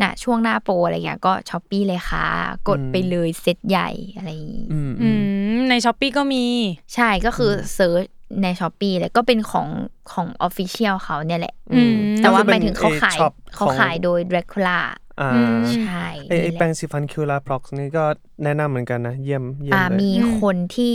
[0.02, 2.26] น่ะช่วงหน้าโปรอะไรเงี้ยก็ Shopee เลยค่ะ
[2.68, 5.08] กดไปเลยเซ็ตใหญ่อะไรอย่างงี้อืมอื
[5.56, 6.44] มใน Shopee ก็มี
[6.94, 8.04] ใช่ก็คือ search
[8.42, 9.68] ใน Shopee เลยก็เป็นของ
[10.12, 14.80] ของ official เขาเนี่ยแหละอืมแต่ว่าก็คือหมายถึงเขาเป็นขาย shop เขาของขายโดย Dracula
[15.22, 15.32] อ่า
[15.74, 18.04] ใช่ไอไอนี่แหละแปรงสีฟัน Curaprox นี่ก็
[18.44, 20.10] แนะนำเหมือนกันนะ เยี่ยมเยี่ยมอ่าเลยมี
[20.40, 20.94] คนที่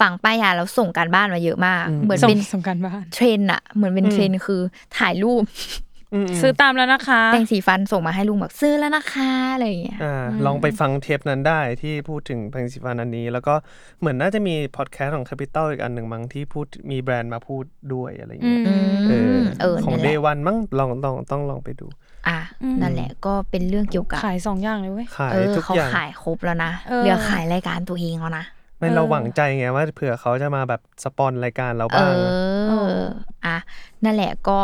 [0.00, 4.60] ฝังป้ายยาแล้วส่งการบ้านมาเยอะมากอืมเหมือนส่งเป็นส่งการบ้านเทรนอะเหมือนเป็นเทรนคือ
[4.98, 5.42] ถ่ายรูป
[6.14, 13.54] อืมซื้อตามแล้วนะคะแปรงสีฟันส่งมาให้ลุงแบบซื้อแล้วนะคะอะไรอย่างเงี้ยอ่าลองไปฟังเทปนั้นได้ที่พูดถึงแปรงสีฟันอันนี้ แล้วก็
[14.00, 21.86] เหมือนน่าจะมีพอดแคสต์ของ Capital อีกอันหนึ่งมั้งที่พูดมีแบรนด์มาพูดด้วยอะไรอย่างเงี้ยอืมเออเออของนั่นแห Day ละ One มั้งลองต้องต้องลองไปดู
[22.28, 22.38] อะ
[22.82, 28.44] นั่นแหละก็เป็นเรื่องเกี่ยวกับขายสองอย่างเลยเว้ยขายเออทุกเขาอย่างขายครบแล้วนะเออเหลือขายรายการตัวเองแล้วนะ
[28.78, 32.14] ไม่เราหวังใจไงว่าเผื่อเขาจะมาแบบสปอนรายการเราเอบ้าง
[32.70, 32.72] อ
[33.46, 33.56] อะ
[34.04, 34.58] นั่นแหละก็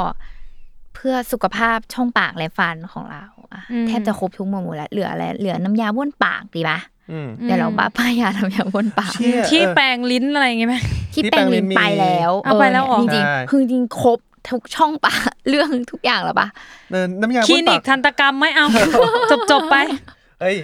[0.94, 6.78] เพื่อสุขภาพช่องปากและฟันของเราอะอืมแทบจะครบทุกหมวดแล้วเหลืออะไรเหลือน้ำยาบ้วนปากดีปะ
[7.12, 10.76] อืมเดี๋ยวเราบ้าป้ายยาน้ำยาบ้วนปากเชี่ยที่เออแปรงลิ้นอะไรอย่างเงี้ยไหม
[11.14, 14.18] ที่ที่แปรงลิ้นแปรงลิ้นมีไปแล้วเอาไปแล้วเหรอจริงใช่ๆคือจริงๆครบ
[14.51, 16.49] ทุกช่องปากเรื่องทุกอย่างแล้วปะ
[16.91, 18.66] เออน้ำยาคลิบ้วนนิปากกทันตกรรมไม่เอา
[19.30, 19.76] จบจบๆไป
[20.43, 20.59] เอ้ย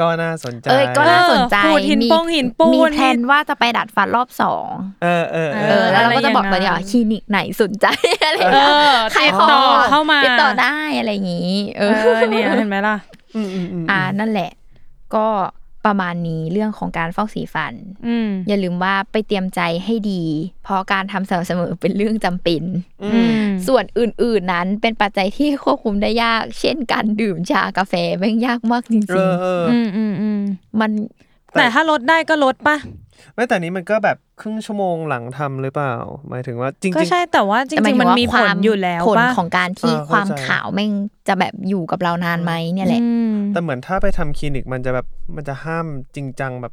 [0.00, 4.68] ก็น่าสนใจเอ้ยก็น่าสนใจเออขูดหินมีโป้งหินปูนมีแพลนว่าจะไปดัดฟันรอบสอง
[5.02, 7.86] เออเออเอเอออแล้วเราก็จะบอกอะไรตอนอย่างนี้นั้นว่าคลินิกไหนสนใจ
[8.26, 12.96] อะไรอย่างเอเงี้ยอขายติดของต่อเข้ามาติดต่อได้อะไรอย่างงี้เอเอออเนี่ยเห็นไหมล่ะ
[13.36, 14.50] อืมอืมอืมอ่านั่นแหละ
[15.14, 15.26] ก็
[15.86, 17.74] ประมาณนี้เรื่องของการฟอกสีฟัน
[18.06, 20.22] อืมอย่าลืมว่าไปเตรียมใจให้ดี
[20.64, 22.62] เพราะการทำสม่ำเสมอเป็นเรื่องจำเป็น
[23.02, 30.90] อือืมมส่วนอื่น ๆนั้นเป็นปัจจัยที่ควบคุมได้ยาก เช่นการดื่มชากาแฟแม่งยากมากจเอริงอเอออืมอืมอืมๆมัน
[31.58, 32.76] แต่ถ้าลดได้ก็ลดปะ
[33.34, 35.94] ไม่แต่นี้มันก็แบบครึ่งชั่วโมงหลังทำหรือเปล่า
[36.28, 40.92] หมายถึงว่าจริงก็ๆใช่แต่ว่าจแต่หายริงถึๆมันว่ามีคผวาลอยู่แล้วผลปะของการที่เออเข้าใจความขาวแม่ง
[41.28, 45.86] จะแบบอยู่กับเรานานไหมเนี่ยแหละอืมแต่เหมือนถ้าไปทำคลินิกมันจะแบบมันจะห้าม
[46.16, 46.72] จริงจังแบบ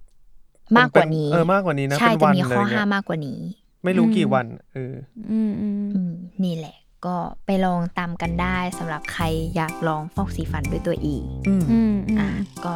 [0.78, 3.40] มากกว่านี้เออมากกว่านี้นะใช่เป็นจะวันมีเลข้อยเนี่ห้ายมมากกว่านี้
[3.84, 4.94] ไม่รู้กี่วันเออ
[5.32, 6.14] อืมอืมอืม
[6.44, 6.76] นี่แหละ
[7.06, 9.24] ก็ไปลองตามกันได้สำหรับใคร
[9.56, 12.30] อยากลองฟอกสีฟันด้วยตัวเองอืมอืมอืมอะ
[12.66, 12.76] ก็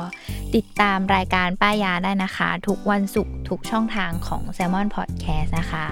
[0.56, 5.88] ติดตามรายการป้ายยาได้นะคะ ทุกวันศุกร์ทุกช่องทางของ Salmon Podcast นะคะ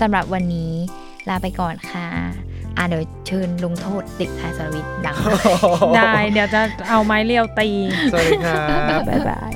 [0.00, 0.72] สำหรับวันนี้
[1.28, 2.06] ลาไปก่อนค่ะ
[2.76, 5.16] อะเดี๋ยวเชิญลงโทษเด็กชายสรวิทย์ดัง
[5.96, 7.68] ได้ เดี๋ยวจะเอาไม้เรียวตี
[8.12, 9.52] สวัสดีครับ บ๊ายบาย